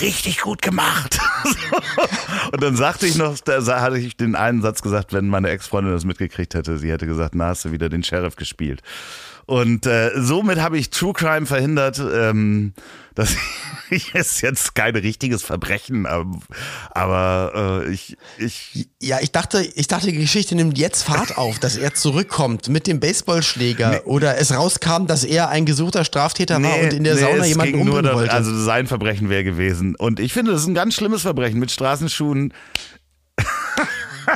[0.00, 1.18] richtig gut gemacht.
[2.52, 5.92] und dann sagte ich noch, da hatte ich den einen Satz gesagt, wenn meine Ex-Freundin
[5.92, 8.82] das mitgekriegt hätte, sie hätte gesagt, na, hast du wieder den Sheriff gespielt.
[9.46, 11.98] Und äh, somit habe ich True Crime verhindert.
[12.00, 12.74] Ähm,
[13.14, 13.34] das
[14.12, 16.40] ist jetzt kein richtiges Verbrechen, aber,
[16.90, 18.88] aber äh, ich, ich.
[19.00, 22.88] Ja, ich dachte, ich dachte, die Geschichte nimmt jetzt Fahrt auf, dass er zurückkommt mit
[22.88, 24.00] dem Baseballschläger nee.
[24.04, 27.46] oder es rauskam, dass er ein gesuchter Straftäter nee, war und in der nee, Sauna
[27.46, 28.32] jemanden umbringen nur wollte.
[28.32, 29.94] Also sein Verbrechen wäre gewesen.
[29.94, 32.52] Und ich finde, das ist ein ganz schlimmes Verbrechen mit Straßenschuhen.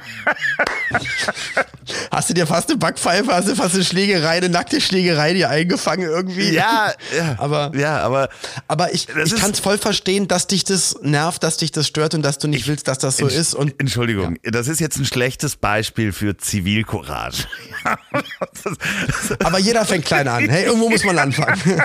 [2.11, 5.51] hast du dir fast eine Backpfeife, hast du fast eine Schlägerei, eine nackte Schlägerei dir
[5.51, 6.53] eingefangen irgendwie?
[6.53, 8.29] Ja, ja aber, ja, aber,
[8.69, 12.15] aber ich, ich kann es voll verstehen, dass dich das nervt, dass dich das stört
[12.15, 13.55] und dass du nicht ich, willst, dass das so ist.
[13.55, 14.51] Und, Entschuldigung, ja.
[14.51, 17.45] das ist jetzt ein schlechtes Beispiel für Zivilcourage.
[19.45, 20.49] aber jeder fängt klein an.
[20.49, 21.61] Hey, irgendwo muss man anfangen.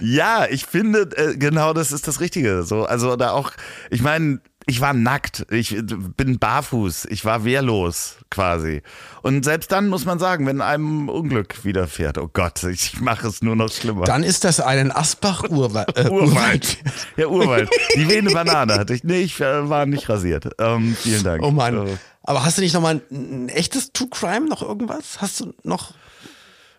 [0.00, 2.64] ja, ich finde, äh, genau das ist das Richtige.
[2.64, 3.52] So, also da auch,
[3.90, 4.40] ich meine,
[4.70, 5.76] ich war nackt, ich
[6.16, 8.82] bin barfuß, ich war wehrlos quasi.
[9.22, 13.42] Und selbst dann muss man sagen, wenn einem Unglück widerfährt, oh Gott, ich mache es
[13.42, 14.04] nur noch schlimmer.
[14.04, 15.90] Dann ist das ein Asbach-Urwald.
[16.00, 16.78] Äh, Urwald.
[17.16, 17.68] Ja, Urwald.
[17.96, 19.02] Die wehende Banane hatte ich.
[19.02, 20.48] Nee, ich äh, war nicht rasiert.
[20.58, 21.42] Ähm, vielen Dank.
[21.42, 21.88] Oh Mann.
[21.88, 25.20] Äh, Aber hast du nicht nochmal ein, ein echtes True Crime, noch irgendwas?
[25.20, 25.92] Hast du noch.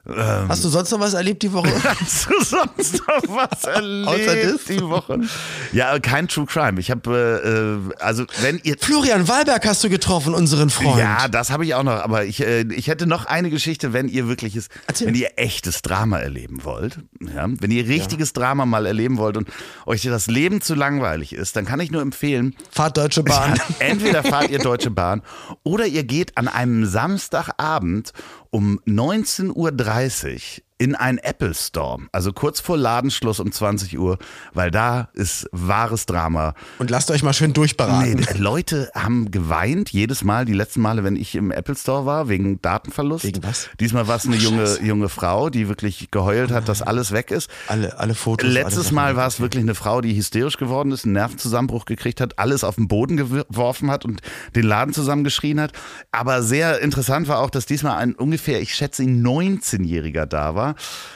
[0.04, 1.72] Hast du sonst noch was erlebt die Woche?
[1.84, 4.64] Hast du sonst noch was Außer erlebt das?
[4.66, 5.20] die Woche?
[5.74, 6.80] Ja, kein True Crime.
[6.80, 10.97] Ich habe, äh, also wenn ihr Florian Wahlberg hast du getroffen, unseren Freund.
[10.97, 12.02] Ja, das habe ich auch noch.
[12.02, 15.08] Aber ich, äh, ich hätte noch eine Geschichte, wenn ihr wirkliches, Erzähl.
[15.08, 16.97] wenn ihr echtes Drama erleben wollt.
[17.20, 19.49] Ja, wenn ihr richtiges Drama mal erleben wollt und
[19.86, 23.60] euch das Leben zu langweilig ist, dann kann ich nur empfehlen, Fahrt Deutsche Bahn.
[23.80, 25.22] entweder fahrt ihr Deutsche Bahn
[25.64, 28.14] oder ihr geht an einem Samstagabend
[28.52, 29.72] um 19.30 Uhr
[30.82, 34.18] in einen Apple Store, also kurz vor Ladenschluss um 20 Uhr,
[34.56, 36.56] weil da ist wahres Drama.
[36.80, 38.16] Und lasst euch mal schön durchberaten.
[38.16, 42.30] Nee, Leute haben geweint jedes Mal, die letzten Male, wenn ich im Apple Store war,
[42.30, 43.26] wegen Datenverlust.
[43.26, 43.70] Wegen was?
[43.80, 47.52] Diesmal war es eine junge, junge Frau, die wirklich geheult hat, dass alles weg ist.
[47.68, 48.50] Alle, alle Fotos.
[48.50, 48.96] alle Letztes Sachen.
[48.96, 52.64] Mal war es wirklich eine Frau, die hysterisch geworden ist, einen Nervenzusammenbruch gekriegt hat, alles
[52.64, 54.22] auf den Boden geworfen hat und
[54.56, 55.74] den Laden zusammengeschrien hat.
[56.12, 60.70] Aber sehr interessant war auch, dass diesmal ein ungefähr, ich schätze, ihn 19-Jähriger da war.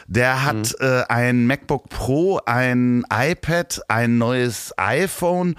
[0.07, 5.55] Der hat äh, ein MacBook Pro, ein iPad, ein neues iPhone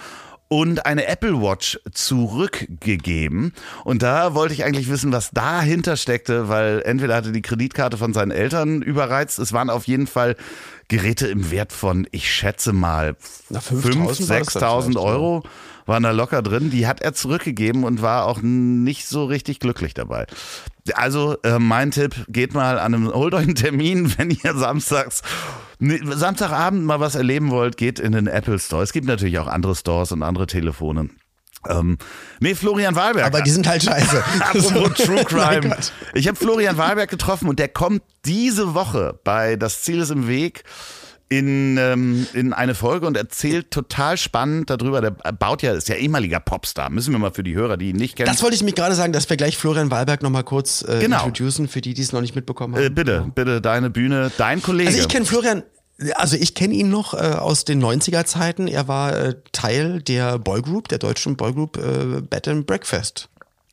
[0.49, 3.53] und eine Apple Watch zurückgegeben.
[3.85, 8.13] Und da wollte ich eigentlich wissen, was dahinter steckte, weil entweder hatte die Kreditkarte von
[8.13, 9.39] seinen Eltern überreizt.
[9.39, 10.37] Es waren auf jeden Fall
[10.89, 13.17] Geräte im Wert von, ich schätze mal,
[13.49, 15.43] Na, 5.000, 5.000 war das dann 6.000 vielleicht, Euro
[15.87, 16.71] waren da locker drin.
[16.71, 20.27] Die hat er zurückgegeben und war auch nicht so richtig glücklich dabei.
[20.95, 25.23] Also äh, mein Tipp, geht mal an einem, holt euch einen Termin, wenn ihr samstags,
[25.79, 28.83] ne, Samstagabend mal was erleben wollt, geht in den Apple Store.
[28.83, 31.09] Es gibt natürlich auch andere Stores und andere Telefone.
[31.69, 31.99] Ähm,
[32.41, 33.27] nee, Florian Wahlberg.
[33.27, 34.23] Aber die sind halt scheiße.
[34.41, 35.77] Apropos True Mein Crime.
[36.15, 40.29] Ich habe Florian Wahlberg getroffen und der kommt diese Woche bei Das Ziel ist im
[40.29, 40.65] Weg
[41.29, 45.01] in, ähm, in eine Folge und erzählt total spannend darüber.
[45.01, 46.89] Der baut ja, ist ja ehemaliger Popstar.
[46.91, 48.29] Müssen wir mal für die Hörer, die ihn nicht kennen.
[48.31, 51.17] Das wollte ich mich gerade sagen, dass wir gleich Florian Wahlberg nochmal kurz äh, Genau.
[51.27, 52.83] introducen, für die, die es noch nicht mitbekommen haben.
[52.85, 54.89] äh, bitte, bitte, deine Bühne, dein Kollege.
[54.89, 55.63] Also ich kenne Florian,
[56.15, 58.69] also ich kenne ihn noch äh, aus den 90er Zeiten.
[58.69, 63.29] Er war äh, Teil der Boygroup, der deutschen Boygroup äh, Bed and Breakfast.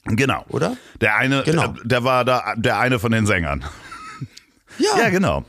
[0.06, 0.44] genau.
[0.50, 0.76] Oder?
[1.02, 1.66] Der eine, Genau.
[1.66, 3.64] äh, der war da, der eine von den Sängern.
[4.80, 5.46] Ja, Ja, genau.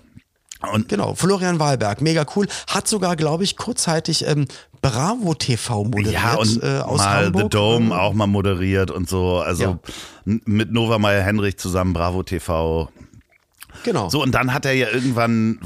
[0.72, 1.14] Und genau.
[1.14, 2.46] Florian Wahlberg, mega cool.
[2.68, 4.46] Hat sogar, glaube ich, kurzzeitig ähm,
[4.82, 7.42] Bravo TV moderiert Ja, und äh, aus mal Hamburg.
[7.44, 9.38] The Dome Ähm, auch mal moderiert und so.
[9.38, 9.78] Also Ja.
[10.24, 12.90] mit Nova Meyer Henrich zusammen Bravo TV.
[13.82, 14.08] Genau.
[14.08, 15.58] So, und dann hat er ja irgendwann,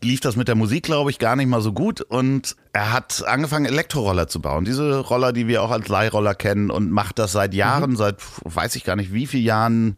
[0.00, 2.00] lief das mit der Musik, glaube ich, gar nicht mal so gut.
[2.00, 4.64] Und er hat angefangen, Elektroroller zu bauen.
[4.64, 8.76] Diese Roller, die wir auch als Leihroller kennen und macht das seit Jahren, seit weiß
[8.76, 9.96] ich gar nicht wie viele Jahren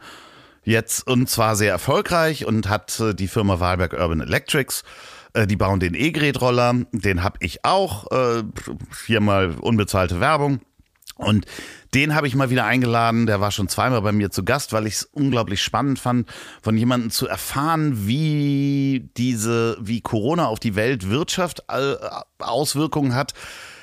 [0.65, 4.83] jetzt und zwar sehr erfolgreich und hat äh, die Firma Wahlberg Urban Electrics.
[5.33, 8.11] Äh, Die bauen den E-Gerät-Roller, den habe ich auch.
[8.11, 8.43] Äh,
[8.91, 10.61] Viermal unbezahlte Werbung.
[11.17, 11.45] Und
[11.93, 13.27] den habe ich mal wieder eingeladen.
[13.27, 16.29] Der war schon zweimal bei mir zu Gast, weil ich es unglaublich spannend fand,
[16.63, 21.97] von jemandem zu erfahren, wie diese, wie Corona auf die Weltwirtschaft äh,
[22.39, 23.35] Auswirkungen hat,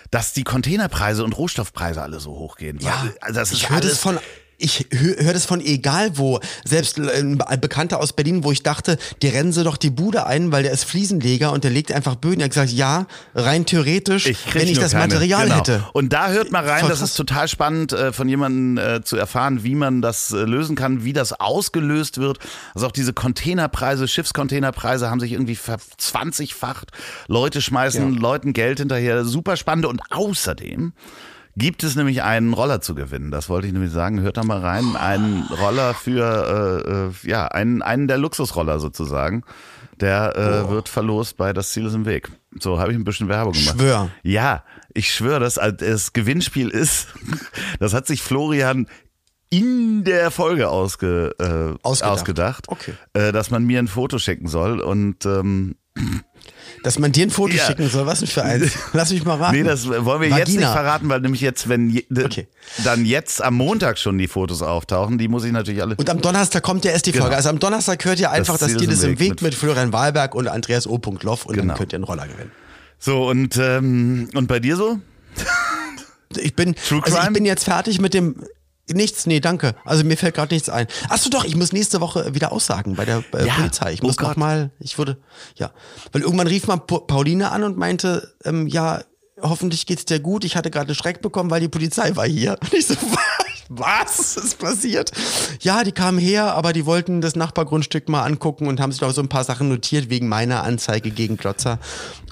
[0.10, 2.80] dass die Containerpreise und Rohstoffpreise alle so hochgehen.
[2.80, 4.18] Ja, also das ist ich alles von.
[4.60, 6.40] Ich höre hör das von egal wo.
[6.66, 10.26] Selbst äh, ein Bekannter aus Berlin, wo ich dachte, die rennen sie doch die Bude
[10.26, 12.40] ein, weil der ist Fliesenleger und der legt einfach Böden.
[12.42, 13.06] Er hat gesagt, ja,
[13.36, 15.14] rein theoretisch, Ich wenn ich das keine.
[15.14, 15.58] Material Genau.
[15.58, 15.84] hätte.
[15.94, 17.12] Und da hört mal rein, Voll das krass.
[17.12, 21.14] ist total spannend, äh, von jemandem äh, zu erfahren, wie man das lösen kann, wie
[21.14, 22.40] das ausgelöst wird.
[22.74, 26.90] Also auch diese Containerpreise, Schiffscontainerpreise haben sich irgendwie verzwanzigfacht.
[27.28, 28.20] Leute schmeißen Ja.
[28.20, 29.24] Leuten Geld hinterher.
[29.26, 29.86] Super spannend.
[29.86, 30.94] Und außerdem
[31.58, 33.32] gibt es nämlich einen Roller zu gewinnen.
[33.32, 34.22] Das wollte ich nämlich sagen.
[34.22, 34.96] Hört da mal rein.
[34.96, 39.44] Einen Roller für, äh, äh, ja, einen, einen der Luxusroller sozusagen.
[40.00, 42.30] Der äh, wird verlost bei Das Ziel ist im Weg.
[42.60, 43.76] So habe ich ein bisschen Werbung gemacht.
[43.80, 44.10] Schwör.
[44.22, 47.08] Ja, ich schwöre, dass das Gewinnspiel ist,
[47.80, 48.88] das hat sich Florian
[49.50, 52.12] in der Folge ausge, äh, Ausgedacht.
[52.14, 52.94] ausgedacht, Okay.
[53.14, 54.80] äh, dass man mir ein Foto schicken soll.
[54.82, 55.76] Und ähm,
[56.84, 57.66] Dass man dir ein Foto Ja.
[57.66, 58.72] schicken soll, was denn für eins?
[58.94, 59.56] Lass mich mal raten.
[59.58, 60.74] nee, das wollen wir jetzt nicht Vagina.
[60.74, 62.48] verraten, weil nämlich jetzt, wenn je, Okay.
[62.84, 65.96] dann jetzt am Montag schon die Fotos auftauchen, die muss ich natürlich alle.
[65.96, 67.24] Und am Donnerstag kommt ja erst die Genau.
[67.26, 67.36] Folge.
[67.36, 69.92] Also am Donnerstag hört ihr einfach, Das das, Ziel ist im Weg mit- mit Florian
[69.92, 71.00] Wahlberg und Andreas O.
[71.22, 71.70] Loff und Genau.
[71.70, 72.52] dann könnt ihr einen Roller gewinnen.
[73.00, 75.00] So, und, ähm, und bei dir so?
[76.36, 77.34] Ich bin, True also ich Crime?
[77.34, 78.36] bin jetzt fertig mit dem.
[78.92, 79.76] Nichts, nee, danke.
[79.84, 80.88] Also mir fällt gerade nichts ein.
[81.10, 83.92] Ach so, doch, ich muss nächste Woche wieder aussagen bei der äh, Ja, Polizei.
[83.94, 85.18] Ich oh muss noch mal, ich wurde,
[85.56, 85.72] ja.
[86.14, 89.02] Weil irgendwann rief Pa- Pauline an und meinte, ähm, ja,
[89.42, 90.46] hoffentlich geht's dir gut.
[90.46, 92.58] Ich hatte gerade Schreck bekommen, weil die Polizei war hier.
[92.62, 92.96] Und ich so,
[93.70, 95.12] was ist passiert?
[95.62, 99.12] Ja, die kamen her, aber die wollten das Nachbargrundstück mal angucken und haben sich noch
[99.12, 101.80] so ein paar Sachen notiert wegen meiner Anzeige gegen Klotzer.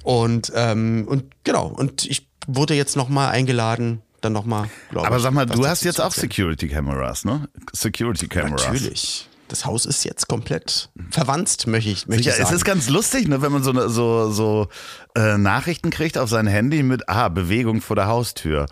[0.03, 5.23] Und, ähm, und genau, und ich wurde jetzt nochmal eingeladen, dann nochmal, glaube Aber ich.
[5.23, 6.11] sag mal, du hast jetzt auch.
[6.11, 7.47] Security Cameras, ne?
[7.71, 8.65] Security Cameras.
[8.67, 9.29] Natürlich.
[9.47, 12.55] Das Haus ist jetzt komplett verwandt, möchte ich, möchte Ja, ich es sagen.
[12.55, 14.67] ist ganz lustig, ne, wenn man so so so
[15.15, 18.65] äh, Nachrichten kriegt auf sein Handy mit ah Bewegung vor der Haustür.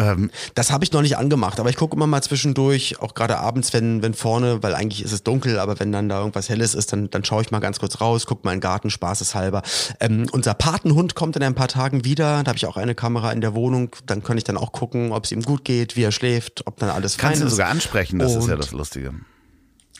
[0.00, 3.38] Ähm, Das habe ich noch nicht angemacht, aber ich gucke immer mal zwischendurch, auch gerade
[3.38, 6.74] abends, wenn, wenn vorne, weil eigentlich ist es dunkel, aber wenn dann da irgendwas Helles
[6.74, 9.62] ist, dann, dann schaue ich mal ganz kurz raus, gucke mal in den Garten, spaßeshalber.
[10.00, 13.32] Ähm, unser Patenhund kommt in ein paar Tagen wieder, da habe ich auch eine Kamera
[13.32, 16.02] in der Wohnung, dann kann ich dann auch gucken, ob es ihm gut geht, wie
[16.02, 17.52] er schläft, ob dann alles kannst fein du ist.
[17.52, 19.12] sogar ansprechen, das ist ja Und- das Lustige.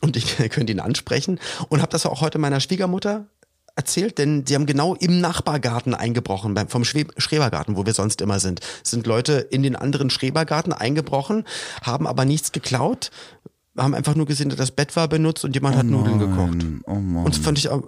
[0.02, 1.38] Und ich könnte ihn ansprechen
[1.68, 3.26] und habe das auch heute meiner Schwiegermutter
[3.80, 8.60] erzählt, denn sie haben genau im Nachbargarten eingebrochen, vom Schrebergarten, wo wir sonst immer sind.
[8.82, 11.44] Sind Leute in den anderen Schrebergarten eingebrochen,
[11.82, 13.10] haben aber nichts geklaut,
[13.76, 16.66] haben einfach nur gesehen, dass das Bett war benutzt und jemand hat Nudeln gekocht.
[16.86, 17.24] Oh Mann.
[17.24, 17.80] Und fand ich, äh,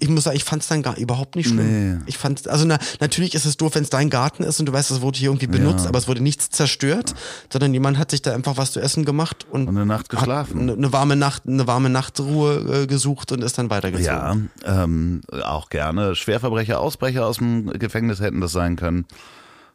[0.00, 1.94] ich muss sagen, ich fand es dann gar überhaupt nicht schlimm.
[1.96, 2.02] Nee.
[2.06, 4.72] Ich fand, also na, natürlich ist es doof, wenn es dein Garten ist und du
[4.72, 7.14] weißt, es wurde hier irgendwie benutzt, aber es wurde nichts zerstört,
[7.50, 10.60] sondern jemand hat sich da einfach was zu essen gemacht und, Und eine Nacht geschlafen.
[10.60, 14.50] Eine, eine warme Nacht, eine warme Nachtruhe äh, gesucht und ist dann weitergezogen.
[14.62, 16.14] Ja, ähm, auch gerne.
[16.16, 19.06] Schwerverbrecher, Ausbrecher aus dem Gefängnis hätten das sein können.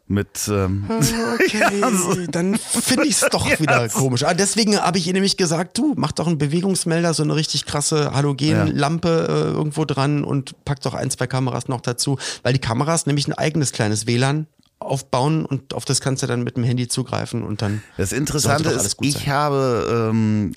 [0.08, 4.22] Mit ähm, Okay, dann finde ich es doch wieder komisch.
[4.22, 7.66] Ah, deswegen habe ich ihr nämlich gesagt, du, mach doch einen Bewegungsmelder, so eine richtig
[7.66, 12.60] krasse Halogenlampe äh, irgendwo dran und pack doch ein, zwei Kameras noch dazu, weil die
[12.60, 14.46] Kameras nämlich ein eigenes kleines WLAN
[14.78, 18.68] aufbauen und auf das kannst du dann mit dem Handy zugreifen und dann Das Interessante
[18.68, 19.26] ist, ich sein.
[19.28, 20.52] habe ähm,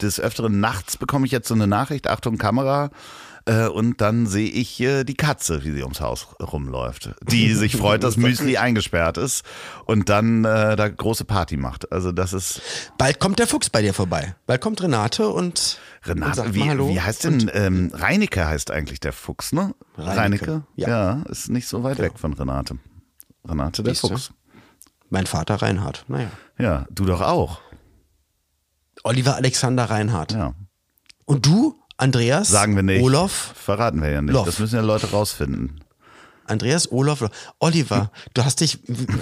[0.00, 2.90] des Öfteren nachts bekomme ich jetzt so eine Nachricht, Achtung Kamera,
[3.46, 7.76] äh, und dann sehe ich äh, die Katze, wie sie ums Haus rumläuft, die sich
[7.76, 9.44] freut, dass Müsli eingesperrt ist
[9.84, 11.90] und dann äh, da große Party macht.
[11.92, 12.60] Also das ist
[12.98, 14.34] Bald kommt der Fuchs bei dir vorbei.
[14.46, 19.00] Bald kommt Renate und, und Renate, sagt wie, wie heißt denn ähm, Reinecke heißt eigentlich
[19.00, 19.74] der Fuchs, ne?
[19.96, 20.88] Reinecke, ja.
[20.88, 21.22] ja.
[21.28, 22.78] ist nicht so weit weg von Renate.
[23.44, 24.08] Renate der Siehste?
[24.08, 24.32] Fuchs.
[25.10, 26.04] Mein Vater Reinhard.
[26.08, 26.30] Naja.
[26.58, 27.60] Ja, du doch auch.
[29.04, 30.32] Oliver Alexander Reinhardt.
[30.32, 30.54] Ja.
[31.24, 32.48] Und du, Andreas?
[32.48, 33.00] Sagen wir nicht.
[33.00, 33.54] Olaf?
[33.54, 34.32] Verraten wir ja nicht.
[34.32, 34.46] Loff.
[34.46, 35.80] Das müssen ja Leute rausfinden.
[36.46, 37.24] Andreas Olaf,
[37.60, 38.80] Oliver, du hast dich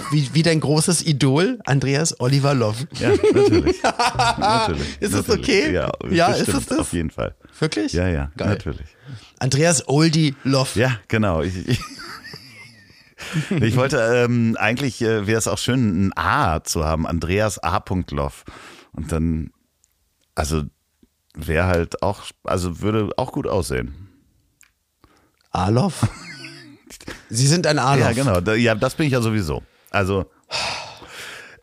[0.09, 2.87] wie, wie dein großes Idol, Andreas Oliver Love.
[2.99, 3.83] Ja, natürlich.
[4.39, 4.97] natürlich.
[4.99, 5.71] Ist es okay?
[5.71, 6.79] Ja, Ja, bestimmt, ist es das?
[6.79, 7.35] Auf jeden Fall.
[7.59, 7.93] Wirklich?
[7.93, 8.49] Ja, ja, Geil.
[8.49, 8.87] natürlich.
[9.37, 10.79] Andreas Oldie Love.
[10.79, 11.43] Ja, genau.
[11.43, 11.79] Ich, ich,
[13.61, 17.83] ich wollte ähm, eigentlich äh, wäre es auch schön, ein A zu haben, Andreas A.
[18.09, 18.43] Loff.
[18.93, 19.51] Und dann,
[20.33, 20.63] also
[21.35, 24.09] wäre halt auch, also würde auch gut aussehen.
[25.51, 26.07] Alof?
[27.29, 28.05] Sie sind ein Alof.
[28.05, 28.39] Ja, genau.
[28.53, 29.63] Ja, das bin ich ja sowieso.
[29.89, 30.25] Also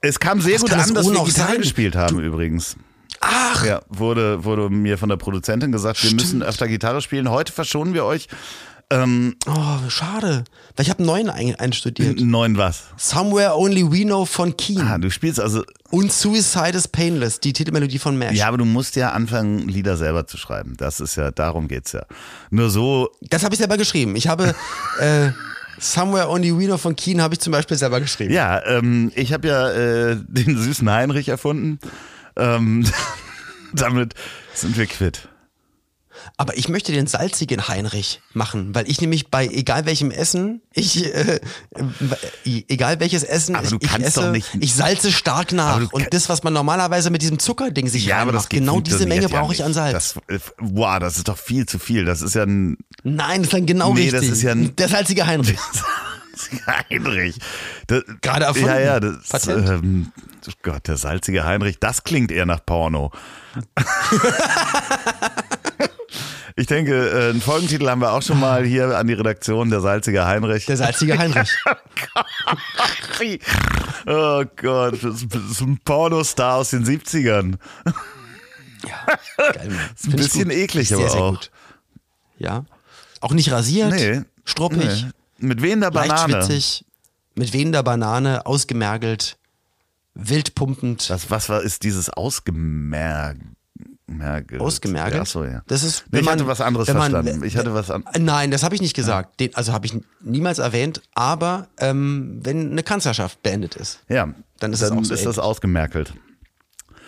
[0.00, 1.60] es kam sehr gut an, dass wir noch Gitarre sein?
[1.60, 2.76] gespielt haben übrigens.
[3.20, 7.30] Ach, Ja, wurde, wurde mir von der Produzentin gesagt, wir müssen öfter Gitarre spielen.
[7.30, 8.28] Heute verschonen wir euch
[8.90, 10.44] oh, schade.
[10.76, 12.20] Weil ich habe neuen ein, einstudiert.
[12.20, 12.84] neuen was.
[12.96, 14.80] Somewhere Only We Know von Keen.
[14.80, 18.36] Ah, du spielst also, Und Suicide is Painless, die Titelmelodie von Mash.
[18.36, 20.74] ja, aber du musst ja anfangen, Lieder selber zu schreiben.
[20.78, 22.04] Das ist ja, darum geht's ja.
[22.50, 24.16] Nur so, Das habe ich selber geschrieben.
[24.16, 24.54] Ich habe
[25.00, 25.30] äh,
[25.80, 28.32] Somewhere Only We Know von Keen habe ich zum Beispiel selber geschrieben.
[28.32, 31.78] ja, ähm, ich habe ja äh, den süßen Heinrich erfunden.
[32.36, 32.84] Ähm,
[33.72, 34.14] damit
[34.54, 35.28] sind wir quitt.
[36.36, 41.04] Aber ich möchte den salzigen Heinrich machen, weil ich nämlich bei egal welchem Essen, ich
[41.14, 41.40] äh,
[42.44, 46.28] äh, egal welches Essen Aber ich, du ich esse, ich salze stark nach und das
[46.28, 49.64] was man normalerweise mit diesem Zuckerding sich Ja, reinmacht, genau diese Menge ja brauche ich
[49.64, 50.14] an Salz.
[50.26, 52.04] Das, äh, wow, das ist doch viel zu viel.
[52.04, 54.20] Das ist ja ein Nein, das ist dann genau Nee, richtig.
[54.20, 55.58] das ist ja ein- der salzige Heinrich.
[56.66, 57.36] Heinrich.
[57.88, 58.68] Das, Gerade erfunden.
[58.68, 60.12] Ja, ja, das, ähm,
[60.46, 63.10] oh Gott, der salzige Heinrich, das klingt eher nach Porno.
[66.58, 69.80] ich denke, äh, einen Folgentitel haben wir auch schon mal hier an die Redaktion, der
[69.80, 70.66] salzige Heinrich.
[70.66, 71.54] Der salzige Heinrich.
[74.06, 77.56] oh Gott, das ist ein Pornostar aus den 70ern.
[78.82, 79.90] Geil, Mann.
[79.94, 81.30] Ist ein bisschen eklig, sehr, aber sehr auch.
[81.34, 81.50] gut.
[82.38, 82.64] Ja.
[83.20, 84.22] Auch nicht rasiert, Nee.
[84.44, 85.10] struppig, Nee.
[85.40, 86.48] Mit wehender leicht Banane.
[87.36, 89.38] mit wehender Banane, ausgemergelt,
[90.14, 91.08] wild pumpend.
[91.08, 93.57] Was, was war, ist dieses Ausgemergelt?
[94.58, 95.22] Ausgemergelt?
[95.22, 95.62] Ach so, ja.
[95.66, 97.44] Das ist, Nee, ich man, hatte was anderes man, verstanden.
[97.44, 98.04] Ich hatte was an.
[98.18, 99.38] Nein, das habe ich nicht gesagt.
[99.40, 101.02] Den, also habe ich niemals erwähnt.
[101.14, 106.14] Aber ähm, wenn eine Kanzlerschaft beendet ist, Ja, Dann ist auch so ist das ausgemerkelt.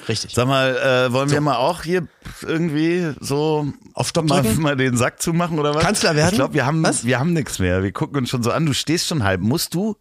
[0.08, 0.34] richtig.
[0.34, 2.06] Sag mal, äh, wollen wir mal auch hier
[2.42, 5.82] irgendwie so Auf Stopp mal, mal den Sack zumachen oder was?
[5.82, 6.30] Kanzler werden?
[6.30, 7.04] Ich glaube, wir haben Was?
[7.04, 7.82] wir haben nichts mehr.
[7.82, 8.66] Wir gucken uns schon so an.
[8.66, 9.40] Du stehst schon halb.
[9.40, 9.96] Musst du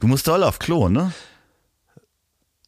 [0.00, 1.12] Du musst doll auf Klo, ne?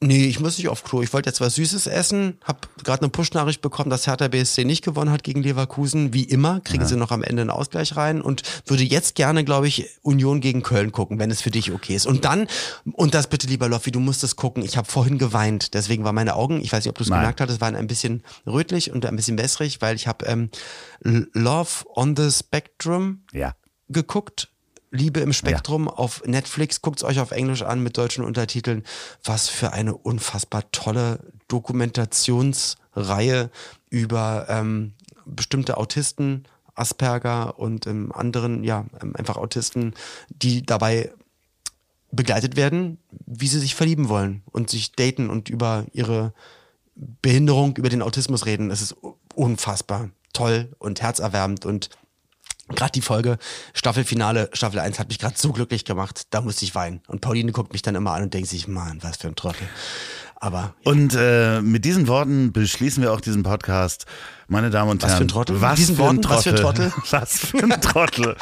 [0.07, 1.01] Nee, ich muss nicht auf Klo.
[1.01, 4.85] Ich wollte jetzt was Süßes essen, hab gerade eine Push-Nachricht bekommen, dass Hertha BSC nicht
[4.85, 6.13] gewonnen hat gegen Leverkusen.
[6.13, 6.89] Wie immer kriegen ja.
[6.89, 10.63] sie noch am Ende einen Ausgleich rein und würde jetzt gerne, glaube ich, Union gegen
[10.63, 12.07] Köln gucken, wenn es für dich okay ist.
[12.07, 12.49] Und dann,
[12.93, 14.63] und das bitte, lieber Loffi, du musst es gucken.
[14.63, 17.41] Ich habe vorhin geweint, deswegen waren meine Augen, ich weiß nicht, ob du es gemerkt
[17.41, 20.51] hattest, waren ein bisschen rötlich und ein bisschen wässrig, weil ich habe ähm,
[21.01, 23.55] Love on the Spectrum ja.
[23.89, 24.51] geguckt
[24.95, 25.93] Liebe im Spektrum ja.
[25.93, 26.81] auf Netflix.
[26.81, 28.85] Guckt es euch auf Englisch an mit deutschen Untertiteln.
[29.25, 31.19] Was für eine unfassbar tolle
[31.49, 33.51] Dokumentationsreihe
[33.91, 34.95] über ähm,
[35.27, 39.95] bestimmte Autisten, Asperger und ähm, anderen, ja, ähm, einfach Autisten,
[40.29, 41.13] die dabei
[42.13, 46.33] begleitet werden, wie sie sich verlieben wollen und sich daten und über ihre
[46.95, 48.71] Behinderung, über den Autismus reden.
[48.71, 48.95] Es ist
[49.35, 51.91] unfassbar toll und herzerwärmend und
[52.69, 53.39] Gerade die Folge
[53.75, 57.03] Staffelfinale, Staffel 1 hat mich gerade so glücklich gemacht, da musste ich weinen.
[57.09, 59.69] Und Pauline guckt mich dann immer an und denkt sich, Mann, was für ein Trottel.
[60.37, 60.75] Aber.
[60.85, 60.91] Ja.
[60.91, 64.07] Und äh, mit diesen Worten beschließen wir auch diesen Podcast.
[64.49, 65.19] Meine Damen und was Herren.
[65.19, 65.61] Für ein Trottel?
[65.61, 66.33] Was, für Worten, ein Trottel?
[66.33, 66.93] was für ein Trottel?
[67.11, 68.37] Was für ein Trottel?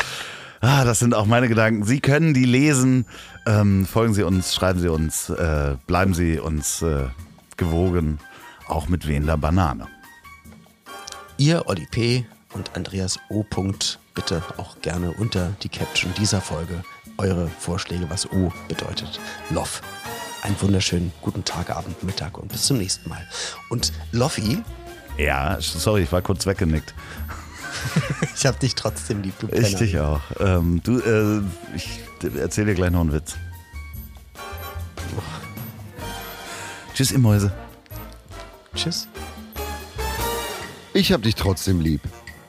[0.60, 1.84] Ah, das sind auch meine Gedanken.
[1.84, 3.06] Sie können die lesen.
[3.46, 7.08] Ähm, folgen Sie uns, schreiben Sie uns, äh, bleiben Sie uns äh,
[7.56, 8.20] gewogen,
[8.68, 9.88] auch mit wehender Banane.
[11.38, 12.26] Ihr, Oli P.
[12.52, 13.42] und Andreas O
[14.14, 16.82] bitte auch gerne unter die Caption dieser Folge
[17.18, 19.20] eure Vorschläge, was U bedeutet.
[19.50, 19.68] Love.
[20.42, 23.26] Einen wunderschönen guten Tag, Abend, Mittag und bis zum nächsten Mal.
[23.68, 24.62] Und Loffi.
[25.16, 26.94] Ja, sorry, ich war kurz weggenickt.
[28.34, 30.20] ich hab dich trotzdem lieb, du Ich dich auch.
[30.40, 31.42] Ähm, du, äh,
[31.76, 32.00] ich
[32.38, 33.36] erzähl dir gleich noch einen Witz.
[35.16, 35.22] Oh.
[36.94, 37.52] Tschüss, ihr Mäuse.
[38.74, 39.06] Tschüss.
[40.94, 42.00] Ich hab dich trotzdem lieb